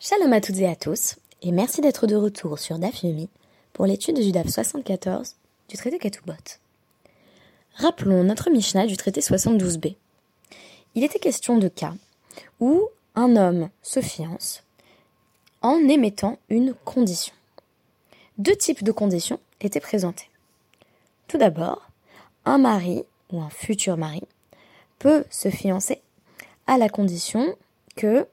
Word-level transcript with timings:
Shalom 0.00 0.32
à 0.32 0.40
toutes 0.40 0.58
et 0.58 0.68
à 0.68 0.76
tous, 0.76 1.16
et 1.42 1.50
merci 1.50 1.80
d'être 1.80 2.06
de 2.06 2.14
retour 2.14 2.60
sur 2.60 2.78
DAF 2.78 3.04
pour 3.72 3.84
l'étude 3.84 4.20
du 4.20 4.30
DAF 4.30 4.46
74 4.46 5.34
du 5.68 5.76
traité 5.76 5.98
Ketubot. 5.98 6.34
Rappelons 7.74 8.22
notre 8.22 8.48
Mishnah 8.48 8.86
du 8.86 8.96
traité 8.96 9.20
72b. 9.20 9.96
Il 10.94 11.02
était 11.02 11.18
question 11.18 11.58
de 11.58 11.66
cas 11.66 11.94
où 12.60 12.88
un 13.16 13.34
homme 13.34 13.70
se 13.82 14.00
fiance 14.00 14.62
en 15.62 15.78
émettant 15.78 16.38
une 16.48 16.74
condition. 16.84 17.34
Deux 18.38 18.54
types 18.54 18.84
de 18.84 18.92
conditions 18.92 19.40
étaient 19.60 19.80
présentées. 19.80 20.30
Tout 21.26 21.38
d'abord, 21.38 21.90
un 22.44 22.58
mari 22.58 23.02
ou 23.32 23.40
un 23.40 23.50
futur 23.50 23.96
mari 23.96 24.22
peut 25.00 25.24
se 25.28 25.50
fiancer 25.50 26.00
à 26.68 26.78
la 26.78 26.88
condition 26.88 27.56
que 27.96 28.28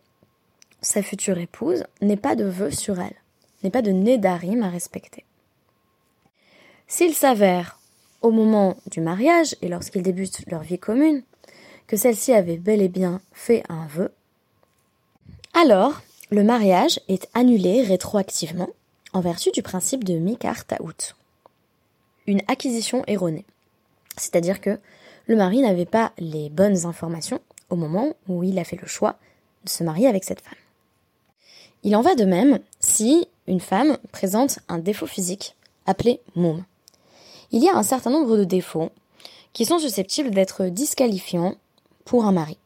sa 0.82 1.02
future 1.02 1.38
épouse 1.38 1.86
n'ait 2.02 2.18
pas 2.18 2.36
de 2.36 2.46
vœux 2.46 2.71
sur 2.71 3.00
elle, 3.00 3.16
n'ait 3.64 3.71
pas 3.71 3.82
de 3.82 3.92
nédarim 3.92 4.64
à 4.64 4.70
respecter. 4.70 5.25
S'il 6.88 7.14
s'avère, 7.14 7.79
au 8.21 8.32
moment 8.32 8.78
du 8.92 9.02
mariage 9.02 9.56
et 9.61 9.68
lorsqu'ils 9.68 10.04
débutent 10.04 10.43
leur 10.47 10.61
vie 10.61 10.80
commune, 10.80 11.24
que 11.88 11.97
celle-ci 11.97 12.33
avait 12.33 12.57
bel 12.57 12.82
et 12.82 12.89
bien 12.89 13.21
fait 13.33 13.64
un 13.69 13.88
vœu, 13.88 14.11
alors 15.54 16.02
le 16.32 16.43
mariage 16.43 17.00
est 17.07 17.30
annulé 17.33 17.83
rétroactivement 17.83 18.69
en 19.14 19.21
vertu 19.21 19.52
du 19.52 19.61
principe 19.61 20.04
de 20.04 20.18
Mikar 20.18 20.66
Taout, 20.66 21.16
une 22.28 22.42
acquisition 22.47 23.04
erronée. 23.07 23.46
C'est-à-dire 24.18 24.61
que 24.61 24.80
le 25.28 25.36
mari 25.36 25.61
n'avait 25.61 25.86
pas 25.86 26.11
les 26.18 26.50
bonnes 26.50 26.86
informations 26.86 27.39
au 27.69 27.75
moment 27.75 28.14
où 28.28 28.44
il 28.44 28.60
a 28.60 28.64
fait 28.64 28.80
le 28.80 28.88
choix 28.88 29.18
de 29.64 29.69
se 29.69 29.83
marier 29.83 30.07
avec 30.07 30.24
cette 30.24 30.42
femme. 30.42 30.54
Il 31.86 31.96
en 31.96 32.02
va 32.02 32.16
de 32.16 32.25
même 32.25 32.59
si 32.80 33.28
une 33.48 33.59
femme 33.59 33.98
présente 34.12 34.58
un 34.67 34.80
défaut 34.80 35.05
physique 35.05 35.55
appelé 35.86 36.19
moum. 36.36 36.66
Il 37.52 37.64
y 37.64 37.69
a 37.69 37.77
un 37.77 37.83
certain 37.83 38.09
nombre 38.09 38.38
de 38.38 38.44
défauts 38.44 38.89
qui 39.53 39.66
sont 39.66 39.77
susceptibles 39.77 40.31
d'être 40.31 40.66
disqualifiants 40.66 41.53
pour 42.03 42.25
un 42.25 42.31
mari. 42.31 42.58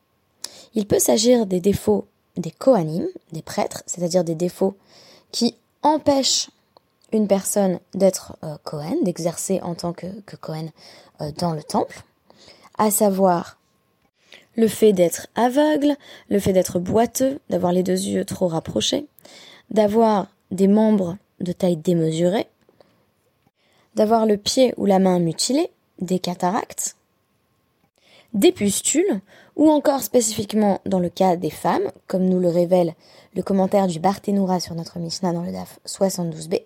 Il 0.73 0.88
peut 0.88 1.00
s'agir 1.00 1.45
des 1.45 1.59
défauts 1.59 2.06
des 2.38 2.52
kohanim, 2.52 3.08
des 3.34 3.42
prêtres, 3.42 3.84
c'est-à-dire 3.88 4.23
des 4.23 4.36
défauts 4.36 4.78
qui 5.33 5.54
empêchent 5.83 6.50
une 7.11 7.28
personne 7.28 7.81
d'être 7.94 8.38
euh, 8.45 8.56
d'exercer 9.04 9.59
en 9.61 9.76
tant 9.76 9.92
que, 9.92 10.08
que 10.22 10.38
euh, 11.20 11.31
dans 11.38 11.52
le 11.52 11.64
temple, 11.64 12.04
à 12.78 12.89
savoir 12.89 13.58
le 14.59 14.67
fait 14.67 14.91
d'être 14.91 15.27
aveugle, 15.35 15.95
le 16.29 16.39
fait 16.39 16.52
d'être 16.52 16.79
boiteux, 16.79 17.39
d'avoir 17.49 17.71
les 17.71 17.81
deux 17.81 17.99
yeux 17.99 18.25
trop 18.25 18.47
rapprochés, 18.47 19.05
d'avoir 19.71 20.27
des 20.52 20.67
membres 20.67 21.17
de 21.39 21.53
taille 21.53 21.77
démesurée, 21.77 22.47
d'avoir 23.95 24.25
le 24.25 24.35
pied 24.35 24.73
ou 24.75 24.85
la 24.85 24.99
main 24.99 25.19
mutilée, 25.19 25.71
des 26.02 26.19
cataractes, 26.19 26.97
des 28.33 28.52
pustules, 28.52 29.21
ou 29.55 29.69
encore 29.69 30.03
spécifiquement 30.03 30.80
dans 30.85 30.99
le 30.99 31.09
cas 31.09 31.35
des 31.35 31.49
femmes, 31.49 31.91
comme 32.07 32.25
nous 32.25 32.39
le 32.39 32.49
révèle 32.49 32.95
le 33.35 33.43
commentaire 33.43 33.87
du 33.87 33.99
Barthénoura 33.99 34.59
sur 34.59 34.75
notre 34.75 34.99
Mishnah 34.99 35.33
dans 35.33 35.43
le 35.43 35.52
DAF 35.52 35.80
72b, 35.85 36.61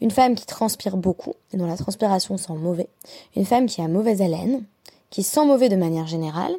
une 0.00 0.10
femme 0.10 0.34
qui 0.34 0.46
transpire 0.46 0.96
beaucoup 0.96 1.34
et 1.52 1.58
dont 1.58 1.66
la 1.66 1.76
transpiration 1.76 2.38
sent 2.38 2.54
mauvais, 2.54 2.88
une 3.36 3.44
femme 3.44 3.66
qui 3.66 3.82
a 3.82 3.88
mauvaise 3.88 4.22
haleine, 4.22 4.64
qui 5.10 5.22
sent 5.22 5.44
mauvais 5.44 5.68
de 5.68 5.76
manière 5.76 6.06
générale, 6.06 6.54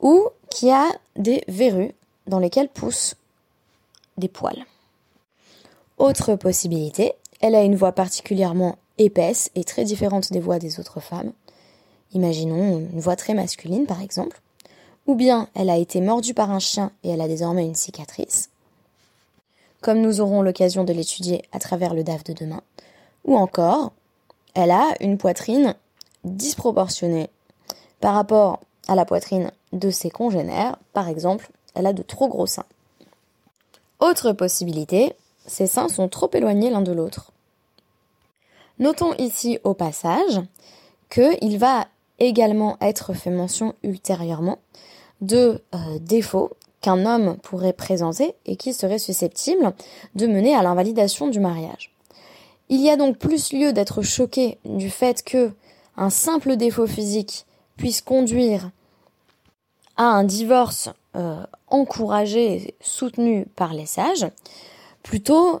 ou 0.00 0.28
qui 0.50 0.70
a 0.70 0.88
des 1.16 1.44
verrues 1.48 1.92
dans 2.26 2.38
lesquelles 2.38 2.68
poussent 2.68 3.16
des 4.16 4.28
poils. 4.28 4.64
Autre 5.98 6.34
possibilité, 6.36 7.14
elle 7.40 7.54
a 7.54 7.62
une 7.62 7.76
voix 7.76 7.92
particulièrement 7.92 8.76
épaisse 8.98 9.50
et 9.54 9.64
très 9.64 9.84
différente 9.84 10.32
des 10.32 10.40
voix 10.40 10.58
des 10.58 10.80
autres 10.80 11.00
femmes. 11.00 11.32
Imaginons 12.12 12.78
une 12.78 13.00
voix 13.00 13.16
très 13.16 13.34
masculine 13.34 13.86
par 13.86 14.00
exemple. 14.00 14.40
Ou 15.06 15.14
bien 15.14 15.48
elle 15.54 15.70
a 15.70 15.76
été 15.76 16.00
mordue 16.00 16.34
par 16.34 16.50
un 16.50 16.58
chien 16.58 16.92
et 17.02 17.10
elle 17.10 17.20
a 17.20 17.28
désormais 17.28 17.64
une 17.64 17.74
cicatrice. 17.74 18.50
Comme 19.80 20.00
nous 20.00 20.20
aurons 20.20 20.42
l'occasion 20.42 20.84
de 20.84 20.92
l'étudier 20.92 21.42
à 21.52 21.58
travers 21.58 21.94
le 21.94 22.04
DAF 22.04 22.24
de 22.24 22.34
demain. 22.34 22.62
Ou 23.24 23.36
encore, 23.36 23.92
elle 24.54 24.70
a 24.70 24.94
une 25.00 25.18
poitrine 25.18 25.74
disproportionnée 26.24 27.30
par 28.00 28.14
rapport 28.14 28.60
à 28.88 28.94
la 28.94 29.04
poitrine 29.04 29.50
de 29.72 29.90
ses 29.90 30.10
congénères. 30.10 30.78
Par 30.92 31.08
exemple, 31.08 31.50
elle 31.74 31.86
a 31.86 31.92
de 31.92 32.02
trop 32.02 32.28
gros 32.28 32.46
seins. 32.46 32.66
Autre 34.00 34.32
possibilité, 34.32 35.14
ses 35.46 35.66
seins 35.66 35.88
sont 35.88 36.08
trop 36.08 36.30
éloignés 36.32 36.70
l'un 36.70 36.82
de 36.82 36.92
l'autre. 36.92 37.32
Notons 38.78 39.14
ici 39.18 39.58
au 39.62 39.74
passage 39.74 40.40
qu'il 41.10 41.58
va 41.58 41.86
également 42.18 42.76
être 42.80 43.12
fait 43.12 43.30
mention 43.30 43.74
ultérieurement 43.82 44.58
de 45.20 45.62
euh, 45.74 45.98
défauts 46.00 46.52
qu'un 46.80 47.04
homme 47.04 47.36
pourrait 47.42 47.74
présenter 47.74 48.34
et 48.46 48.56
qui 48.56 48.72
seraient 48.72 48.98
susceptibles 48.98 49.74
de 50.14 50.26
mener 50.26 50.54
à 50.54 50.62
l'invalidation 50.62 51.28
du 51.28 51.40
mariage. 51.40 51.92
Il 52.68 52.80
y 52.80 52.88
a 52.88 52.96
donc 52.96 53.18
plus 53.18 53.52
lieu 53.52 53.72
d'être 53.72 54.00
choqué 54.02 54.58
du 54.64 54.90
fait 54.90 55.22
que 55.22 55.52
un 55.96 56.08
simple 56.08 56.56
défaut 56.56 56.86
physique 56.86 57.44
puisse 57.76 58.00
conduire 58.00 58.70
à 60.00 60.04
un 60.04 60.24
divorce 60.24 60.88
euh, 61.14 61.44
encouragé, 61.68 62.74
soutenu 62.80 63.44
par 63.54 63.74
les 63.74 63.84
sages, 63.84 64.26
plutôt 65.02 65.58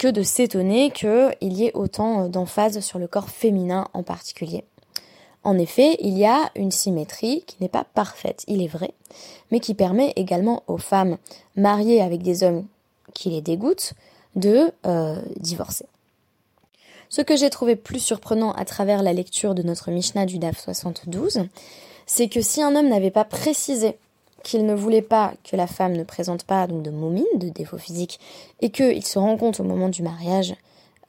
que 0.00 0.08
de 0.08 0.24
s'étonner 0.24 0.90
qu'il 0.90 1.36
y 1.40 1.66
ait 1.66 1.74
autant 1.74 2.28
d'emphase 2.28 2.80
sur 2.80 2.98
le 2.98 3.06
corps 3.06 3.28
féminin 3.28 3.86
en 3.92 4.02
particulier. 4.02 4.64
En 5.44 5.56
effet, 5.58 5.96
il 6.00 6.18
y 6.18 6.24
a 6.24 6.50
une 6.56 6.72
symétrie 6.72 7.44
qui 7.46 7.56
n'est 7.60 7.68
pas 7.68 7.84
parfaite, 7.84 8.42
il 8.48 8.62
est 8.62 8.66
vrai, 8.66 8.94
mais 9.52 9.60
qui 9.60 9.74
permet 9.74 10.12
également 10.16 10.64
aux 10.66 10.78
femmes 10.78 11.16
mariées 11.54 12.02
avec 12.02 12.22
des 12.22 12.42
hommes 12.42 12.66
qui 13.14 13.30
les 13.30 13.42
dégoûtent 13.42 13.92
de 14.34 14.72
euh, 14.86 15.22
divorcer. 15.36 15.86
Ce 17.08 17.22
que 17.22 17.36
j'ai 17.36 17.50
trouvé 17.50 17.76
plus 17.76 18.00
surprenant 18.00 18.54
à 18.54 18.64
travers 18.64 19.04
la 19.04 19.12
lecture 19.12 19.54
de 19.54 19.62
notre 19.62 19.92
Mishnah 19.92 20.26
du 20.26 20.40
DAF 20.40 20.58
72, 20.58 21.46
c'est 22.06 22.28
que 22.28 22.40
si 22.40 22.62
un 22.62 22.74
homme 22.74 22.88
n'avait 22.88 23.10
pas 23.10 23.24
précisé 23.24 23.96
qu'il 24.42 24.66
ne 24.66 24.74
voulait 24.74 25.02
pas 25.02 25.34
que 25.44 25.56
la 25.56 25.66
femme 25.66 25.92
ne 25.92 26.04
présente 26.04 26.44
pas 26.44 26.66
de 26.66 26.90
momine, 26.90 27.24
de 27.36 27.48
défaut 27.48 27.78
physique, 27.78 28.18
et 28.60 28.70
qu'il 28.70 29.04
se 29.04 29.18
rend 29.18 29.36
compte 29.36 29.60
au 29.60 29.64
moment 29.64 29.88
du 29.88 30.02
mariage 30.02 30.54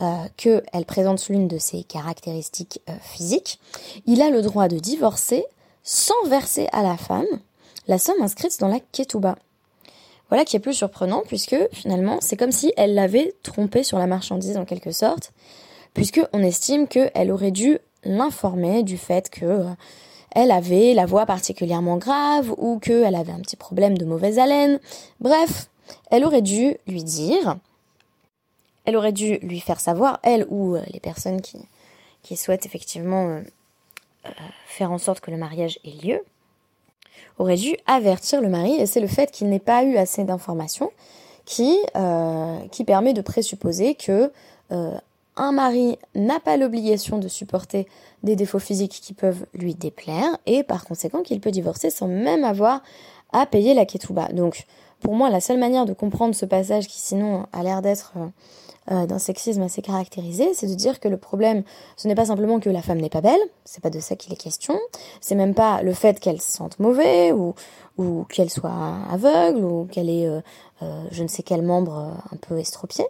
euh, 0.02 0.26
qu'elle 0.38 0.86
présente 0.86 1.30
l'une 1.30 1.48
de 1.48 1.58
ses 1.58 1.84
caractéristiques 1.84 2.82
euh, 2.90 2.94
physiques, 3.02 3.60
il 4.06 4.22
a 4.22 4.30
le 4.30 4.42
droit 4.42 4.68
de 4.68 4.78
divorcer 4.78 5.46
sans 5.84 6.22
verser 6.28 6.68
à 6.72 6.84
la 6.84 6.98
femme 6.98 7.26
la 7.88 7.98
somme 7.98 8.22
inscrite 8.22 8.60
dans 8.60 8.70
la 8.70 8.80
ketouba. 8.80 9.36
Voilà 10.30 10.46
qui 10.46 10.56
est 10.56 10.60
plus 10.60 10.74
surprenant 10.74 11.22
puisque 11.28 11.56
finalement 11.72 12.18
c'est 12.22 12.38
comme 12.38 12.52
si 12.52 12.74
elle 12.76 12.96
l'avait 12.96 13.36
trompé 13.44 13.84
sur 13.84 14.00
la 14.00 14.08
marchandise 14.08 14.58
en 14.58 14.66
quelque 14.66 14.92
sorte, 14.92 15.32
puisque 15.94 16.22
on 16.34 16.42
estime 16.42 16.88
qu'elle 16.88 17.32
aurait 17.32 17.52
dû 17.52 17.78
l'informer 18.04 18.84
du 18.84 18.98
fait 18.98 19.30
que 19.30 19.46
euh, 19.46 19.70
elle 20.34 20.52
avait 20.52 20.94
la 20.94 21.06
voix 21.06 21.26
particulièrement 21.26 21.98
grave 21.98 22.54
ou 22.58 22.80
qu'elle 22.80 23.16
avait 23.16 23.32
un 23.32 23.40
petit 23.40 23.56
problème 23.56 23.98
de 23.98 24.06
mauvaise 24.06 24.40
haleine. 24.40 24.80
Bref, 25.20 25.70
elle 26.12 26.26
aurait 26.26 26.42
dû 26.42 26.76
lui 26.88 27.04
dire, 27.04 27.58
elle 28.86 28.98
aurait 28.98 29.12
dû 29.12 29.38
lui 29.38 29.60
faire 29.60 29.80
savoir, 29.80 30.20
elle 30.24 30.46
ou 30.50 30.76
euh, 30.76 30.82
les 30.92 31.00
personnes 31.00 31.42
qui, 31.42 31.58
qui 32.22 32.36
souhaitent 32.36 32.66
effectivement 32.66 33.28
euh, 33.28 33.42
euh, 34.26 34.30
faire 34.66 34.92
en 34.92 34.98
sorte 34.98 35.20
que 35.20 35.32
le 35.32 35.38
mariage 35.38 35.80
ait 35.86 36.06
lieu, 36.06 36.24
aurait 37.38 37.56
dû 37.56 37.76
avertir 37.86 38.42
le 38.42 38.50
mari, 38.50 38.74
et 38.74 38.86
c'est 38.86 39.00
le 39.00 39.08
fait 39.08 39.32
qu'il 39.32 39.50
n'ait 39.50 39.60
pas 39.60 39.84
eu 39.84 39.98
assez 39.98 40.24
d'informations 40.24 40.92
qui, 41.46 41.78
qui 42.72 42.84
permet 42.86 43.14
de 43.14 43.22
présupposer 43.22 43.96
que 43.96 44.32
un 45.36 45.52
mari 45.52 45.98
n'a 46.16 46.40
pas 46.40 46.58
l'obligation 46.58 47.18
de 47.18 47.28
supporter 47.28 47.88
des 48.22 48.36
défauts 48.36 48.60
physiques 48.60 49.00
qui 49.02 49.14
peuvent 49.14 49.46
lui 49.54 49.76
déplaire 49.76 50.38
et 50.46 50.64
par 50.64 50.86
conséquent 50.86 51.24
qu'il 51.24 51.40
peut 51.40 51.52
divorcer 51.52 51.90
sans 51.90 52.08
même 52.08 52.44
avoir 52.44 52.82
à 53.32 53.46
payer 53.46 53.74
la 53.74 53.86
ketouba. 53.86 54.28
Donc 54.30 54.66
pour 55.04 55.14
moi 55.14 55.30
la 55.30 55.42
seule 55.42 55.60
manière 55.60 55.86
de 55.86 55.94
comprendre 55.94 56.34
ce 56.34 56.46
passage 56.46 56.88
qui 56.88 57.00
sinon 57.00 57.46
a 57.52 57.62
l'air 57.62 57.82
d'être 57.82 58.14
euh, 58.18 58.28
euh, 58.92 59.06
d'un 59.06 59.20
sexisme 59.20 59.62
assez 59.62 59.82
caractérisé, 59.82 60.54
c'est 60.54 60.68
de 60.68 60.74
dire 60.74 61.00
que 61.00 61.08
le 61.08 61.16
problème, 61.18 61.64
ce 61.96 62.08
n'est 62.08 62.16
pas 62.16 62.26
simplement 62.26 62.60
que 62.60 62.70
la 62.70 62.82
femme 62.82 63.00
n'est 63.00 63.10
pas 63.10 63.22
belle, 63.22 63.40
c'est 63.64 63.82
pas 63.82 63.90
de 63.90 64.00
ça 64.00 64.16
qu'il 64.16 64.34
est 64.34 64.38
question, 64.38 64.78
c'est 65.22 65.36
même 65.36 65.54
pas 65.54 65.82
le 65.84 65.94
fait 65.94 66.20
qu'elle 66.20 66.42
se 66.42 66.52
sente 66.52 66.80
mauvais 66.80 67.32
ou, 67.32 67.54
qu'elle 68.28 68.50
soit 68.50 68.98
aveugle 69.10 69.64
ou 69.64 69.86
qu'elle 69.86 70.10
ait 70.10 70.28
euh, 70.28 70.42
je 71.12 71.24
ne 71.24 71.28
sais 71.28 71.44
quel 71.44 71.62
membre 71.62 72.14
un 72.32 72.36
peu 72.38 72.58
estropié. 72.58 73.06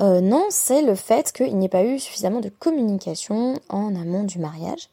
non, 0.00 0.46
c'est 0.48 0.80
le 0.80 0.94
fait 0.94 1.32
qu'il 1.32 1.58
n'y 1.58 1.66
ait 1.66 1.68
pas 1.68 1.84
eu 1.84 1.98
suffisamment 1.98 2.40
de 2.40 2.48
communication 2.48 3.54
en 3.68 3.94
amont 3.94 4.22
du 4.22 4.38
mariage. 4.38 4.88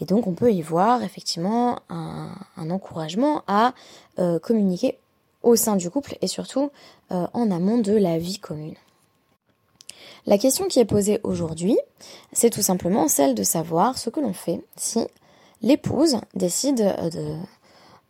Et 0.00 0.04
donc 0.04 0.26
on 0.26 0.34
peut 0.34 0.52
y 0.52 0.60
voir 0.60 1.02
effectivement 1.02 1.78
un 1.88 2.70
encouragement 2.70 3.42
à 3.46 3.72
communiquer 4.42 4.98
au 5.44 5.56
sein 5.56 5.76
du 5.76 5.90
couple 5.90 6.16
et 6.20 6.26
surtout 6.26 6.70
en 7.10 7.50
amont 7.50 7.78
de 7.78 7.92
la 7.92 8.18
vie 8.18 8.38
commune. 8.38 8.74
La 10.26 10.38
question 10.38 10.66
qui 10.66 10.80
est 10.80 10.84
posée 10.84 11.20
aujourd'hui, 11.22 11.78
c'est 12.32 12.50
tout 12.50 12.62
simplement 12.62 13.08
celle 13.08 13.34
de 13.34 13.42
savoir 13.42 13.98
ce 13.98 14.10
que 14.10 14.20
l'on 14.20 14.32
fait 14.32 14.64
si 14.76 15.06
l'épouse 15.60 16.16
décide 16.34 16.76
de, 17.12 17.36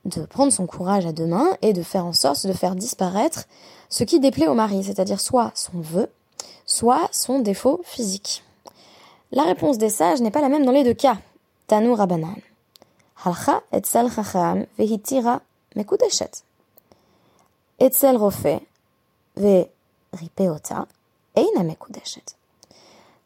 de 0.04 0.24
prendre 0.26 0.52
son 0.52 0.66
courage 0.66 1.06
à 1.06 1.12
deux 1.12 1.26
mains 1.26 1.56
et 1.62 1.72
de 1.72 1.82
faire 1.82 2.06
en 2.06 2.12
sorte 2.12 2.46
de 2.46 2.52
faire 2.52 2.74
disparaître 2.76 3.46
ce 3.88 4.04
qui 4.04 4.20
déplaît 4.20 4.48
au 4.48 4.54
mari, 4.54 4.84
c'est-à-dire 4.84 5.20
soit 5.20 5.52
son 5.54 5.80
vœu, 5.80 6.08
soit 6.66 7.08
son 7.12 7.40
défaut 7.40 7.80
physique. 7.84 8.42
La 9.32 9.42
réponse 9.42 9.78
des 9.78 9.90
sages 9.90 10.20
n'est 10.20 10.30
pas 10.30 10.40
la 10.40 10.48
même 10.48 10.64
dans 10.64 10.72
les 10.72 10.84
deux 10.84 10.94
cas. 10.94 11.18
Rabanan. 11.68 12.36
Rofe 17.80 18.60
ve 19.36 19.68
ripeota 20.12 20.86
eina 21.36 21.62
mekudeshet. 21.62 22.36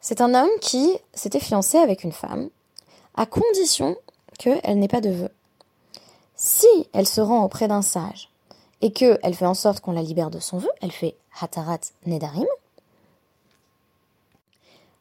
C'est 0.01 0.21
un 0.21 0.33
homme 0.33 0.49
qui 0.61 0.97
s'était 1.13 1.39
fiancé 1.39 1.77
avec 1.77 2.03
une 2.03 2.11
femme 2.11 2.49
à 3.15 3.25
condition 3.25 3.95
qu'elle 4.37 4.79
n'ait 4.79 4.87
pas 4.87 5.01
de 5.01 5.09
vœu. 5.09 5.29
Si 6.35 6.67
elle 6.93 7.07
se 7.07 7.19
rend 7.19 7.43
auprès 7.43 7.67
d'un 7.67 7.81
sage 7.81 8.29
et 8.81 8.91
qu'elle 8.91 9.35
fait 9.35 9.45
en 9.45 9.53
sorte 9.53 9.81
qu'on 9.81 9.91
la 9.91 10.01
libère 10.01 10.29
de 10.29 10.39
son 10.39 10.57
vœu, 10.57 10.69
elle 10.81 10.91
fait 10.91 11.15
hatarat 11.41 11.79
nedarim, 12.05 12.47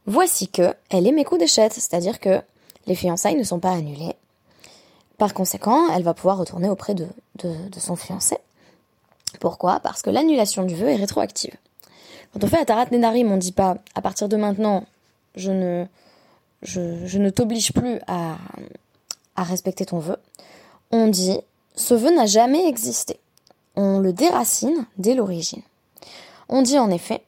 voici 0.06 0.48
que 0.48 0.74
elle 0.90 1.06
est 1.06 1.12
Mekudeshet, 1.12 1.70
c'est-à-dire 1.70 2.18
que 2.18 2.42
les 2.86 2.96
fiançailles 2.96 3.36
ne 3.36 3.44
sont 3.44 3.60
pas 3.60 3.70
annulées. 3.70 4.16
Par 5.16 5.34
conséquent, 5.34 5.88
elle 5.94 6.02
va 6.02 6.14
pouvoir 6.14 6.38
retourner 6.38 6.68
auprès 6.68 6.94
de, 6.94 7.08
son 7.76 7.96
fiancé. 7.96 8.38
Pourquoi? 9.40 9.80
Parce 9.80 10.02
que 10.02 10.10
l'annulation 10.10 10.64
du 10.64 10.74
vœu 10.74 10.88
est 10.88 10.96
rétroactive. 10.96 11.54
Quand 12.32 12.44
on 12.44 12.46
fait 12.46 12.58
Atarat 12.58 12.86
Nedarim, 12.90 13.30
on 13.30 13.36
ne 13.36 13.40
dit 13.40 13.52
pas 13.52 13.76
à 13.94 14.02
partir 14.02 14.28
de 14.28 14.36
maintenant, 14.36 14.84
je 15.34 15.50
ne, 15.50 17.30
t'oblige 17.30 17.72
plus 17.72 18.00
à, 18.06 18.36
à 19.36 19.42
respecter 19.44 19.86
ton 19.86 19.98
vœu. 19.98 20.16
On 20.90 21.08
dit 21.08 21.38
ce 21.76 21.94
vœu 21.94 22.14
n'a 22.14 22.26
jamais 22.26 22.66
existé. 22.66 23.18
On 23.76 23.98
le 24.00 24.12
déracine 24.12 24.86
dès 24.96 25.14
l'origine. 25.14 25.62
On 26.48 26.62
dit 26.62 26.78
en 26.78 26.90
effet 26.90 27.22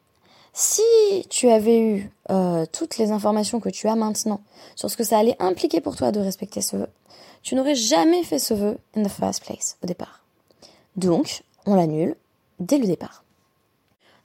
si 0.52 0.82
tu 1.28 1.48
avais 1.48 1.78
eu 1.78 2.10
euh, 2.30 2.66
toutes 2.72 2.98
les 2.98 3.12
informations 3.12 3.60
que 3.60 3.68
tu 3.68 3.88
as 3.88 3.94
maintenant 3.94 4.40
sur 4.74 4.90
ce 4.90 4.96
que 4.96 5.04
ça 5.04 5.18
allait 5.18 5.36
impliquer 5.38 5.80
pour 5.80 5.96
toi 5.96 6.12
de 6.12 6.20
respecter 6.20 6.60
ce 6.60 6.76
vœu, 6.76 6.88
tu 7.42 7.54
n'aurais 7.54 7.74
jamais 7.74 8.22
fait 8.24 8.38
ce 8.38 8.54
vœu 8.54 8.78
in 8.96 9.02
the 9.02 9.08
first 9.08 9.42
place, 9.44 9.76
au 9.82 9.86
départ. 9.86 10.20
Donc, 10.96 11.42
on 11.70 11.74
l'annule 11.74 12.16
dès 12.58 12.78
le 12.78 12.86
départ. 12.86 13.24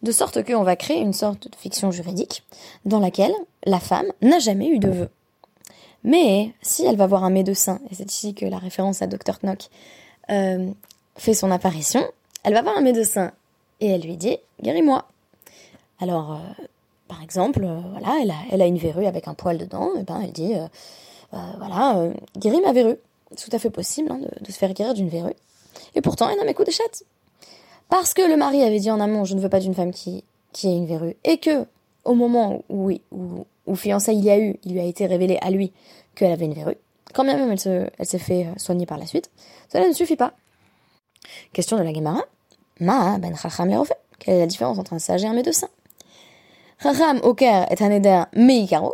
De 0.02 0.12
sorte 0.12 0.44
qu'on 0.44 0.64
va 0.64 0.76
créer 0.76 1.00
une 1.00 1.14
sorte 1.14 1.50
de 1.50 1.56
fiction 1.56 1.92
juridique 1.92 2.44
dans 2.86 3.00
laquelle 3.00 3.34
la 3.66 3.80
femme 3.80 4.08
n'a 4.22 4.40
jamais 4.40 4.68
eu 4.68 4.80
de 4.80 4.90
vœu. 4.90 5.10
Mais 6.04 6.54
si 6.62 6.86
elle 6.86 6.98
va 6.98 7.08
voir 7.08 7.24
un 7.24 7.32
médecin, 7.32 7.80
et 7.90 7.96
c'est 7.96 8.12
ici 8.12 8.36
que 8.36 8.46
la 8.46 8.60
référence 8.60 9.02
à 9.02 9.08
Dr. 9.08 9.40
Knock 9.42 9.70
euh, 10.30 10.70
fait 11.18 11.34
son 11.34 11.50
apparition, 11.50 12.04
elle 12.44 12.54
va 12.54 12.62
voir 12.62 12.78
un 12.78 12.82
médecin 12.82 13.32
et 13.80 13.88
elle 13.88 14.02
lui 14.02 14.16
dit 14.16 14.38
Guéris-moi. 14.62 15.06
Alors, 16.00 16.34
euh, 16.34 16.64
par 17.08 17.24
exemple, 17.24 17.64
euh, 17.64 17.80
voilà, 17.92 18.18
elle 18.22 18.62
a, 18.62 18.64
a, 18.64 18.68
une 18.68 18.78
verrue 18.78 19.08
avec 19.08 19.28
un 19.28 19.34
poil 19.34 19.58
dedans, 19.58 19.90
et 19.98 20.04
ben 20.04 20.22
elle 20.22 20.32
dit, 20.32 20.54
voilà, 21.32 22.10
guéris 22.38 22.62
ma 22.62 22.72
verrue. 22.72 22.98
C'est 23.36 23.50
tout 23.50 23.56
à 23.56 23.60
fait 23.60 23.72
possible 23.72 24.12
hein, 24.12 24.20
de, 24.20 24.52
se 24.52 24.58
faire 24.58 24.74
guérir 24.74 24.94
d'une 24.94 25.10
verrue. 25.10 25.34
Et 25.96 26.02
pourtant, 26.02 26.30
elle 26.30 26.38
n'a 26.38 26.46
mes 26.46 26.54
coups 26.54 26.68
de 26.68 26.74
chatte. 26.74 27.04
Parce 27.98 28.14
que 28.14 28.22
le 28.22 28.36
mari 28.36 28.62
avait 28.62 28.80
dit 28.80 28.92
en 28.92 29.00
amont, 29.00 29.24
je 29.24 29.36
ne 29.36 29.40
veux 29.40 29.48
pas 29.48 29.62
d'une 29.62 29.74
femme 29.74 29.92
qui, 29.94 30.26
qui 30.52 30.68
ait 30.68 30.76
une 30.76 30.86
verrue, 30.86 31.16
et 31.24 31.38
que, 31.38 31.66
au 32.04 32.14
moment 32.14 32.62
où, 32.68 32.92
où, 32.92 33.46
où 33.66 33.76
fiançailles 33.78 34.18
il 34.18 34.26
y 34.26 34.30
a 34.30 34.38
eu, 34.38 34.58
il 34.66 34.74
lui 34.74 34.82
a 34.82 34.84
été 34.84 35.06
révélé 35.06 35.38
à 35.40 35.50
lui 35.50 35.72
qu'elle 36.14 36.34
avait 36.34 36.44
une 36.44 36.54
verrue, 36.54 36.76
quand 37.14 37.24
bien 37.24 37.38
même 37.38 37.50
elle 37.50 37.58
s'est 37.58 37.90
elle 37.98 38.20
fait 38.20 38.48
soigner 38.58 38.86
par 38.86 38.98
la 38.98 39.06
suite, 39.06 39.32
cela 39.72 39.88
ne 39.88 39.94
suffit 39.94 40.18
pas. 40.18 40.34
Question 41.54 41.78
de 41.78 41.84
la 41.84 41.94
Gemara. 41.94 42.26
Ma 42.82 43.18
ben 43.18 43.34
chacham 43.38 43.72
Quelle 44.20 44.34
est 44.34 44.40
la 44.40 44.48
différence 44.48 44.78
entre 44.78 44.92
un 44.92 45.00
sage 45.00 45.24
et 45.24 45.28
un 45.28 45.34
médecin? 45.34 45.70
Chacham 46.84 47.22
Oker 47.24 47.66
est 47.72 47.82
un 47.82 47.92
éder 47.92 48.24
meikaro. 48.34 48.94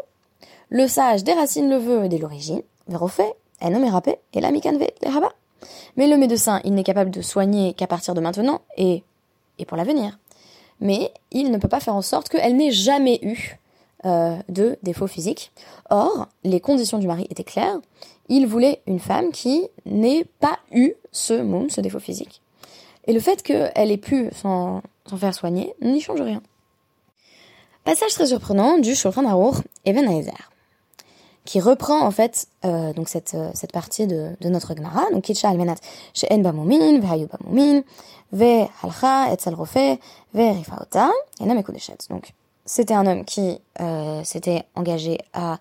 Le 0.69 0.88
sage 0.88 1.24
déracine 1.24 1.71
le 1.71 1.77
vœu 1.77 2.07
dès 2.07 2.19
l'origine. 2.19 2.62
Verofé, 2.88 3.24
un 3.62 3.74
homme 3.74 3.86
rapé, 3.86 4.19
et 4.33 4.42
la 4.42 4.51
mikanve, 4.51 4.77
les 4.77 5.09
rabat. 5.09 5.33
Mais 5.98 6.08
le 6.08 6.18
médecin, 6.18 6.62
il 6.63 6.74
n'est 6.74 6.84
capable 6.84 7.12
de 7.12 7.22
soigner 7.22 7.74
qu'à 7.74 7.88
partir 7.88 8.13
de 8.13 8.22
maintenant 8.22 8.62
et, 8.78 9.04
et 9.60 9.66
pour 9.66 9.78
l'avenir. 9.78 10.19
Mais 10.80 11.12
il 11.31 11.52
ne 11.52 11.58
peut 11.58 11.68
pas 11.68 11.80
faire 11.80 11.96
en 11.96 12.02
sorte 12.02 12.30
qu'elle 12.30 12.58
n'ait 12.58 12.72
jamais 12.72 13.19
eu 13.22 13.58
euh, 14.06 14.36
de 14.50 14.80
défaut 14.81 15.06
physique. 15.06 15.52
Or, 15.92 16.28
les 16.44 16.60
conditions 16.60 16.98
du 16.98 17.08
mari 17.08 17.28
étaient 17.30 17.44
claires. 17.44 17.80
Il 18.30 18.48
voulait 18.48 18.81
une 18.88 19.00
femme 19.00 19.31
qui 19.31 19.68
n'ait 19.86 20.25
pas 20.40 20.58
eu 20.72 20.94
ce 21.12 21.40
monde, 21.40 21.72
ce 21.72 21.81
défaut 21.81 22.00
physique. 22.00 22.42
Et 23.06 23.13
le 23.13 23.19
fait 23.19 23.44
qu'elle 23.44 23.92
ait 23.92 23.98
pu 23.98 24.30
s'en 24.34 24.81
faire 25.18 25.36
soigner 25.36 25.75
n'y 25.81 26.02
change 26.02 26.22
rien. 26.22 26.42
Passage 27.84 28.13
très 28.13 28.28
surprenant 28.28 28.80
du 28.80 28.96
Shulchan 28.96 29.25
Aruch 29.25 29.58
Even 29.86 30.08
Haezer, 30.08 30.52
qui 31.46 31.60
reprend 31.60 32.06
en 32.06 32.12
fait 32.12 32.48
euh, 32.66 32.94
donc 32.94 33.10
cette, 33.10 33.34
euh, 33.34 33.50
cette 33.54 33.72
partie 33.72 34.08
de, 34.08 34.36
de 34.40 34.50
notre 34.50 34.76
Gemara, 34.76 35.10
donc 35.12 35.24
Kitcha 35.24 35.50
almenat 35.50 35.76
she'en 36.14 36.40
bamumin, 36.40 37.00
ve'ayu 37.00 37.28
bamumin, 37.28 37.82
ve'alcha 38.32 39.32
etzel 39.34 39.56
rofe, 39.56 39.98
ve'rifaota, 40.34 41.10
enam 41.40 41.58
ekudeshet. 41.58 41.98
Donc 42.10 42.34
c'était 42.66 42.94
un 42.94 43.06
homme 43.08 43.26
qui 43.26 43.60
euh, 43.80 44.24
s'était 44.24 44.64
engagé 44.76 45.18
à 45.34 45.58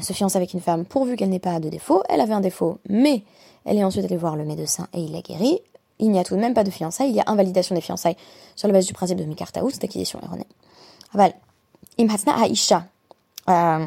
se 0.00 0.12
fiancer 0.12 0.36
avec 0.36 0.54
une 0.54 0.60
femme 0.60 0.84
pourvu 0.84 1.16
qu'elle 1.16 1.28
n'ait 1.28 1.38
pas 1.38 1.60
de 1.60 1.68
défaut. 1.68 2.02
Elle 2.08 2.20
avait 2.20 2.32
un 2.32 2.40
défaut, 2.40 2.78
mais 2.88 3.22
elle 3.64 3.76
est 3.76 3.84
ensuite 3.84 4.04
allée 4.04 4.16
voir 4.16 4.36
le 4.36 4.44
médecin 4.44 4.88
et 4.92 5.00
il 5.00 5.12
l'a 5.12 5.20
guérie. 5.20 5.60
Il 5.98 6.10
n'y 6.10 6.18
a 6.18 6.24
tout 6.24 6.34
de 6.34 6.40
même 6.40 6.54
pas 6.54 6.64
de 6.64 6.70
fiançailles, 6.70 7.10
il 7.10 7.14
y 7.14 7.20
a 7.20 7.24
invalidation 7.26 7.74
des 7.74 7.80
fiançailles 7.80 8.16
sur 8.56 8.66
la 8.66 8.74
base 8.74 8.86
du 8.86 8.92
principe 8.92 9.18
de 9.18 9.24
Mikartaou, 9.24 9.70
c'est 9.70 9.84
acquisition 9.84 10.18
erronée. 10.20 10.46
Aval, 11.14 11.34
imhatna 11.98 12.44
haisha. 12.44 12.86
Euh, 13.48 13.86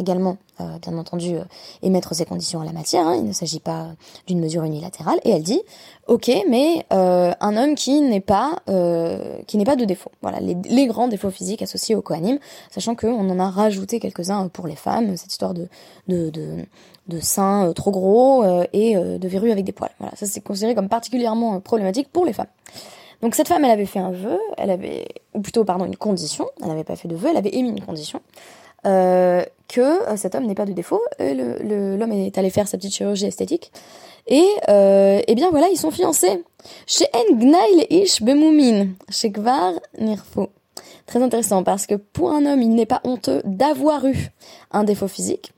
également, 0.00 0.38
euh, 0.60 0.78
bien 0.80 0.96
entendu, 0.96 1.36
euh, 1.36 1.44
émettre 1.82 2.14
ses 2.14 2.24
conditions 2.24 2.60
à 2.60 2.64
la 2.64 2.72
matière. 2.72 3.06
Hein. 3.06 3.16
il 3.16 3.24
ne 3.24 3.32
s'agit 3.32 3.60
pas 3.60 3.88
d'une 4.26 4.40
mesure 4.40 4.64
unilatérale. 4.64 5.20
Et 5.24 5.30
elle 5.30 5.42
dit, 5.42 5.60
ok, 6.08 6.30
mais 6.48 6.86
euh, 6.92 7.32
un 7.40 7.56
homme 7.56 7.74
qui 7.74 8.00
n'est 8.00 8.20
pas, 8.20 8.56
qui 9.46 9.58
n'est 9.58 9.64
pas 9.64 9.76
de 9.76 9.84
défaut. 9.84 10.10
Voilà, 10.22 10.40
les, 10.40 10.86
grands 10.86 11.08
défauts 11.08 11.30
physiques 11.30 11.62
associés 11.62 11.94
au 11.94 12.02
coanime, 12.02 12.38
sachant 12.70 12.94
qu'on 12.94 13.28
en 13.28 13.38
a 13.38 13.50
rajouté 13.50 14.00
quelques-uns 14.00 14.48
pour 14.48 14.66
les 14.66 14.76
femmes, 14.76 15.16
cette 15.16 15.30
histoire 15.30 15.54
de 15.54 15.68
de, 16.08 16.30
de, 16.30 17.20
seins 17.20 17.72
trop 17.74 17.90
gros 17.90 18.44
et 18.72 18.94
de 18.94 19.28
verrues 19.28 19.52
avec 19.52 19.64
des 19.64 19.72
poils. 19.72 19.90
Voilà, 19.98 20.16
ça 20.16 20.26
c'est 20.26 20.40
considéré 20.40 20.74
comme 20.74 20.88
particulièrement 20.88 21.60
problématique 21.60 22.08
pour 22.10 22.24
les 22.24 22.32
femmes. 22.32 22.46
Donc 23.22 23.34
cette 23.34 23.48
femme, 23.48 23.64
elle 23.64 23.70
avait 23.70 23.86
fait 23.86 23.98
un 23.98 24.10
vœu, 24.10 24.38
elle 24.56 24.70
avait, 24.70 25.06
ou 25.34 25.40
plutôt 25.40 25.64
pardon, 25.64 25.84
une 25.84 25.96
condition. 25.96 26.48
Elle 26.62 26.68
n'avait 26.68 26.84
pas 26.84 26.96
fait 26.96 27.08
de 27.08 27.16
vœu, 27.16 27.28
elle 27.30 27.36
avait 27.36 27.54
émis 27.54 27.68
une 27.68 27.84
condition 27.84 28.20
que 29.70 29.80
euh, 29.80 30.16
cet 30.16 30.34
homme 30.34 30.46
n'est 30.46 30.54
pas 30.54 30.66
de 30.66 30.72
défaut. 30.72 31.00
L'homme 31.18 32.12
est 32.12 32.36
allé 32.36 32.50
faire 32.50 32.66
sa 32.66 32.76
petite 32.76 32.94
chirurgie 32.94 33.26
esthétique. 33.26 33.72
Et, 34.26 34.46
euh, 34.68 35.22
eh 35.26 35.34
bien 35.34 35.50
voilà, 35.50 35.68
ils 35.68 35.78
sont 35.78 35.90
fiancés. 35.90 36.44
Chez 36.86 37.06
Ngnail 37.32 37.86
Ish 37.88 38.22
Bemoumin, 38.22 38.88
chez 39.08 39.30
Kvar 39.30 39.72
Nirfo. 39.98 40.50
Très 41.06 41.22
intéressant 41.22 41.62
parce 41.62 41.86
que 41.86 41.94
pour 41.94 42.30
un 42.32 42.46
homme, 42.46 42.62
il 42.62 42.74
n'est 42.74 42.86
pas 42.86 43.00
honteux 43.04 43.42
d'avoir 43.44 44.04
eu 44.06 44.28
un 44.72 44.84
défaut 44.84 45.08
physique. 45.08 45.52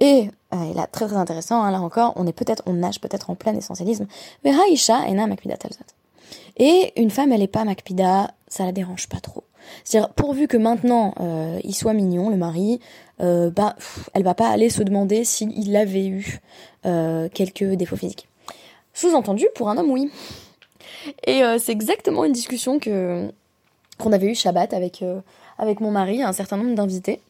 Et, 0.00 0.28
euh, 0.52 0.74
là, 0.74 0.86
très 0.86 1.06
très 1.06 1.16
intéressant, 1.16 1.62
hein, 1.62 1.70
là 1.70 1.80
encore, 1.80 2.12
on 2.16 2.26
est 2.26 2.32
peut-être, 2.32 2.62
on 2.66 2.74
nage 2.74 3.00
peut-être 3.00 3.30
en 3.30 3.34
plein 3.34 3.54
essentialisme. 3.54 4.06
Mais 4.44 4.52
Haïcha 4.52 5.06
ena 5.08 5.26
makpida 5.26 5.56
Et 6.56 6.92
une 7.00 7.10
femme, 7.10 7.32
elle 7.32 7.42
est 7.42 7.48
pas 7.48 7.64
makpida, 7.64 8.30
ça 8.48 8.64
la 8.64 8.72
dérange 8.72 9.08
pas 9.08 9.20
trop. 9.20 9.43
C'est-à-dire, 9.84 10.12
pourvu 10.14 10.48
que 10.48 10.56
maintenant 10.56 11.14
euh, 11.20 11.58
il 11.64 11.74
soit 11.74 11.92
mignon, 11.92 12.30
le 12.30 12.36
mari, 12.36 12.80
euh, 13.20 13.50
bah, 13.50 13.76
elle 14.12 14.24
va 14.24 14.34
pas 14.34 14.48
aller 14.48 14.70
se 14.70 14.82
demander 14.82 15.24
s'il 15.24 15.76
avait 15.76 16.06
eu 16.06 16.40
euh, 16.84 17.28
quelques 17.32 17.64
défauts 17.64 17.96
physiques. 17.96 18.28
Sous-entendu, 18.92 19.46
pour 19.54 19.68
un 19.68 19.78
homme, 19.78 19.90
oui. 19.90 20.10
Et 21.26 21.42
euh, 21.42 21.58
c'est 21.58 21.72
exactement 21.72 22.24
une 22.24 22.32
discussion 22.32 22.78
que 22.78 23.30
qu'on 23.98 24.12
avait 24.12 24.26
eu 24.26 24.34
Shabbat 24.34 24.74
avec 24.74 25.04
avec 25.56 25.80
mon 25.80 25.92
mari, 25.92 26.20
un 26.20 26.32
certain 26.32 26.56
nombre 26.56 26.74
d'invités, 26.74 27.20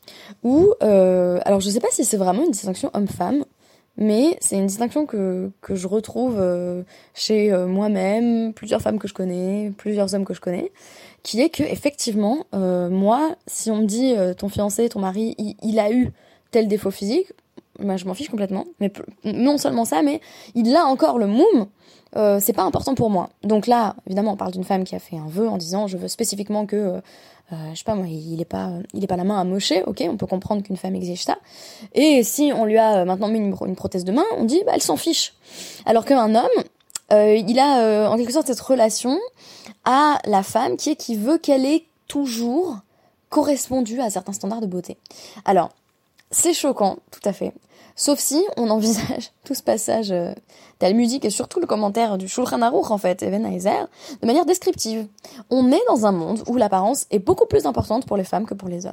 où, 0.42 0.72
alors 0.80 1.60
je 1.60 1.68
sais 1.68 1.80
pas 1.80 1.90
si 1.90 2.06
c'est 2.06 2.16
vraiment 2.16 2.42
une 2.42 2.52
distinction 2.52 2.88
homme-femme, 2.94 3.44
mais 3.98 4.38
c'est 4.40 4.56
une 4.56 4.66
distinction 4.66 5.04
que, 5.04 5.50
que 5.60 5.74
je 5.74 5.86
retrouve 5.86 6.42
chez 7.12 7.52
moi-même, 7.66 8.54
plusieurs 8.54 8.80
femmes 8.80 8.98
que 8.98 9.08
je 9.08 9.12
connais, 9.12 9.72
plusieurs 9.76 10.14
hommes 10.14 10.24
que 10.24 10.32
je 10.32 10.40
connais, 10.40 10.72
qui 11.24 11.40
est 11.40 11.48
que 11.48 11.64
effectivement, 11.64 12.44
moi, 12.52 13.34
si 13.46 13.70
on 13.70 13.78
me 13.78 13.86
dit 13.86 14.14
ton 14.38 14.48
fiancé, 14.48 14.88
ton 14.88 15.00
mari, 15.00 15.34
il, 15.62 15.78
a 15.80 15.90
eu 15.90 16.12
tel 16.52 16.68
défaut 16.68 16.92
physique, 16.92 17.32
je 17.80 18.04
m'en 18.04 18.14
fiche 18.14 18.28
complètement. 18.28 18.66
Mais 18.78 18.92
non 19.24 19.58
seulement 19.58 19.84
ça, 19.84 20.02
mais 20.02 20.20
il 20.54 20.76
a 20.76 20.84
encore 20.84 21.18
le 21.18 21.26
moum. 21.26 21.66
c'est 22.40 22.52
pas 22.52 22.62
important 22.62 22.94
pour 22.94 23.10
moi. 23.10 23.30
Donc 23.42 23.66
là, 23.66 23.96
évidemment, 24.06 24.32
on 24.32 24.36
parle 24.36 24.52
d'une 24.52 24.64
femme 24.64 24.84
qui 24.84 24.94
a 24.94 25.00
fait 25.00 25.16
un 25.16 25.26
vœu 25.26 25.48
en 25.48 25.56
disant 25.56 25.86
je 25.86 25.96
veux 25.96 26.08
spécifiquement 26.08 26.66
que 26.66 27.00
euh, 27.52 27.56
je 27.72 27.78
sais 27.78 27.84
pas 27.84 27.94
moi, 27.94 28.06
il 28.08 28.40
est 28.40 28.46
pas, 28.46 28.70
il 28.94 29.06
pas 29.06 29.16
la 29.16 29.24
main 29.24 29.38
à 29.38 29.44
mocher, 29.44 29.82
ok, 29.84 30.02
on 30.08 30.16
peut 30.16 30.26
comprendre 30.26 30.62
qu'une 30.62 30.78
femme 30.78 30.94
exige 30.94 31.24
ça. 31.24 31.36
Et 31.94 32.22
si 32.22 32.52
on 32.54 32.64
lui 32.64 32.78
a 32.78 33.00
euh, 33.00 33.04
maintenant 33.04 33.28
mis 33.28 33.38
une, 33.38 33.76
prothèse 33.76 34.04
de 34.04 34.12
main, 34.12 34.24
on 34.38 34.44
dit 34.44 34.62
bah 34.64 34.72
elle 34.74 34.82
s'en 34.82 34.96
fiche. 34.96 35.34
Alors 35.84 36.06
qu'un 36.06 36.34
homme, 36.34 36.64
euh, 37.14 37.36
il 37.36 37.58
a 37.58 38.10
en 38.10 38.16
quelque 38.16 38.32
sorte 38.32 38.46
cette 38.46 38.60
relation 38.60 39.18
à 39.84 40.18
la 40.24 40.42
femme 40.42 40.76
qui 40.76 40.90
est 40.90 40.96
qui 40.96 41.16
veut 41.16 41.38
qu'elle 41.38 41.64
ait 41.64 41.84
toujours 42.08 42.78
correspondu 43.30 44.00
à 44.00 44.10
certains 44.10 44.32
standards 44.32 44.60
de 44.60 44.66
beauté. 44.66 44.96
Alors, 45.44 45.70
c'est 46.30 46.54
choquant, 46.54 46.98
tout 47.10 47.26
à 47.28 47.32
fait. 47.32 47.52
Sauf 47.96 48.18
si 48.18 48.44
on 48.56 48.70
envisage 48.70 49.32
tout 49.44 49.54
ce 49.54 49.62
passage 49.62 50.10
euh, 50.10 50.32
et 50.80 51.30
surtout 51.30 51.60
le 51.60 51.66
commentaire 51.66 52.18
du 52.18 52.28
Shulchan 52.28 52.60
Aruch, 52.60 52.90
en 52.90 52.98
fait, 52.98 53.22
Even 53.22 53.46
Heiser, 53.46 53.86
de 54.20 54.26
manière 54.26 54.44
descriptive. 54.44 55.06
On 55.48 55.72
est 55.72 55.80
dans 55.88 56.04
un 56.04 56.12
monde 56.12 56.42
où 56.46 56.56
l'apparence 56.56 57.06
est 57.10 57.20
beaucoup 57.20 57.46
plus 57.46 57.64
importante 57.64 58.06
pour 58.06 58.18
les 58.18 58.24
femmes 58.24 58.44
que 58.44 58.52
pour 58.52 58.68
les 58.68 58.84
hommes 58.84 58.92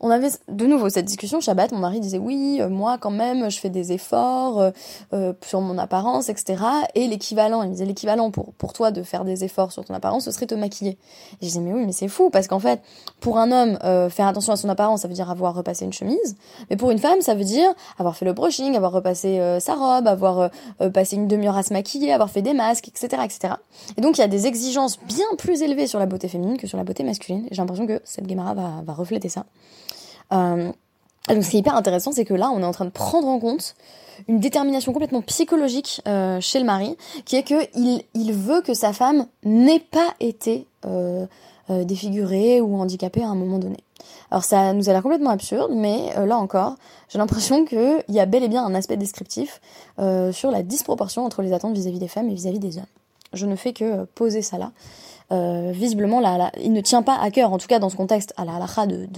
on 0.00 0.10
avait 0.10 0.28
de 0.48 0.66
nouveau 0.66 0.88
cette 0.88 1.06
discussion 1.06 1.40
Shabbat. 1.40 1.72
Mon 1.72 1.78
mari 1.78 2.00
disait 2.00 2.18
oui, 2.18 2.58
euh, 2.60 2.68
moi 2.68 2.98
quand 2.98 3.10
même, 3.10 3.50
je 3.50 3.58
fais 3.58 3.70
des 3.70 3.92
efforts 3.92 4.60
euh, 4.60 4.70
euh, 5.14 5.32
sur 5.44 5.60
mon 5.60 5.78
apparence, 5.78 6.28
etc. 6.28 6.62
Et 6.94 7.06
l'équivalent, 7.06 7.62
il 7.62 7.70
disait 7.70 7.86
l'équivalent 7.86 8.30
pour 8.30 8.52
pour 8.54 8.72
toi 8.72 8.90
de 8.90 9.02
faire 9.02 9.24
des 9.24 9.44
efforts 9.44 9.72
sur 9.72 9.84
ton 9.84 9.94
apparence, 9.94 10.24
ce 10.24 10.30
serait 10.30 10.46
te 10.46 10.54
maquiller. 10.54 10.98
Et 11.40 11.42
je 11.42 11.46
disais 11.46 11.60
mais 11.60 11.72
oui, 11.72 11.84
mais 11.86 11.92
c'est 11.92 12.08
fou 12.08 12.30
parce 12.30 12.46
qu'en 12.46 12.58
fait, 12.58 12.80
pour 13.20 13.38
un 13.38 13.50
homme, 13.50 13.78
faire 14.10 14.26
attention 14.26 14.52
à 14.52 14.56
son 14.56 14.68
apparence, 14.68 15.02
ça 15.02 15.08
veut 15.08 15.14
dire 15.14 15.30
avoir 15.30 15.54
repassé 15.54 15.84
une 15.84 15.92
chemise, 15.92 16.36
mais 16.70 16.76
pour 16.76 16.90
une 16.90 16.98
femme, 16.98 17.20
ça 17.20 17.34
veut 17.34 17.44
dire 17.44 17.68
avoir 17.98 18.16
fait 18.16 18.24
le 18.24 18.32
brushing, 18.32 18.76
avoir 18.76 18.92
repassé 18.92 19.58
sa 19.60 19.74
robe, 19.74 20.06
avoir 20.06 20.50
passé 20.92 21.16
une 21.16 21.28
demi-heure 21.28 21.56
à 21.56 21.62
se 21.62 21.72
maquiller, 21.72 22.12
avoir 22.12 22.30
fait 22.30 22.42
des 22.42 22.54
masques, 22.54 22.88
etc., 22.88 23.22
etc. 23.24 23.54
Et 23.96 24.00
donc 24.00 24.18
il 24.18 24.20
y 24.20 24.24
a 24.24 24.28
des 24.28 24.46
exigences 24.46 24.98
bien 25.00 25.26
plus 25.38 25.62
élevées 25.62 25.86
sur 25.86 25.98
la 25.98 26.06
beauté 26.06 26.28
féminine 26.28 26.58
que 26.58 26.66
sur 26.66 26.78
la 26.78 26.84
beauté 26.84 27.02
masculine. 27.02 27.46
J'ai 27.50 27.62
l'impression 27.62 27.86
que 27.86 28.00
cette 28.04 28.28
Gemara 28.28 28.54
va, 28.54 28.70
va 28.84 28.92
refléter 28.92 29.28
ça. 29.28 29.44
Euh, 30.32 30.72
donc 31.28 31.44
ce 31.44 31.50
qui 31.50 31.56
est 31.56 31.60
hyper 31.60 31.76
intéressant, 31.76 32.12
c'est 32.12 32.24
que 32.24 32.34
là, 32.34 32.50
on 32.54 32.60
est 32.60 32.64
en 32.64 32.72
train 32.72 32.84
de 32.84 32.90
prendre 32.90 33.28
en 33.28 33.38
compte 33.38 33.74
une 34.28 34.40
détermination 34.40 34.92
complètement 34.92 35.22
psychologique 35.22 36.00
euh, 36.08 36.40
chez 36.40 36.58
le 36.58 36.64
mari, 36.64 36.96
qui 37.24 37.36
est 37.36 37.42
que 37.42 37.66
il, 38.14 38.32
veut 38.32 38.62
que 38.62 38.74
sa 38.74 38.92
femme 38.92 39.26
n'ait 39.44 39.80
pas 39.80 40.14
été 40.20 40.66
euh, 40.86 41.26
défigurée 41.68 42.60
ou 42.60 42.76
handicapée 42.76 43.22
à 43.22 43.28
un 43.28 43.34
moment 43.34 43.58
donné. 43.58 43.78
Alors 44.30 44.44
ça 44.44 44.72
nous 44.72 44.88
a 44.88 44.92
l'air 44.92 45.02
complètement 45.02 45.30
absurde, 45.30 45.72
mais 45.74 46.12
là 46.26 46.38
encore, 46.38 46.76
j'ai 47.08 47.18
l'impression 47.18 47.64
qu'il 47.64 48.04
y 48.08 48.20
a 48.20 48.26
bel 48.26 48.42
et 48.42 48.48
bien 48.48 48.64
un 48.64 48.74
aspect 48.74 48.96
descriptif 48.96 49.60
sur 49.98 50.50
la 50.50 50.62
disproportion 50.62 51.24
entre 51.24 51.42
les 51.42 51.52
attentes 51.52 51.74
vis-à-vis 51.74 51.98
des 51.98 52.08
femmes 52.08 52.28
et 52.28 52.34
vis-à-vis 52.34 52.58
des 52.58 52.78
hommes. 52.78 52.86
Je 53.32 53.46
ne 53.46 53.56
fais 53.56 53.72
que 53.72 54.04
poser 54.04 54.42
ça 54.42 54.58
là. 54.58 54.72
Euh, 55.32 55.72
visiblement, 55.72 56.20
là, 56.20 56.52
il 56.60 56.72
ne 56.72 56.80
tient 56.80 57.02
pas 57.02 57.18
à 57.18 57.30
cœur, 57.30 57.52
en 57.52 57.58
tout 57.58 57.66
cas 57.66 57.78
dans 57.78 57.88
ce 57.88 57.96
contexte, 57.96 58.32
à 58.36 58.44
la 58.44 58.56
halakha 58.56 58.86
de, 58.86 59.08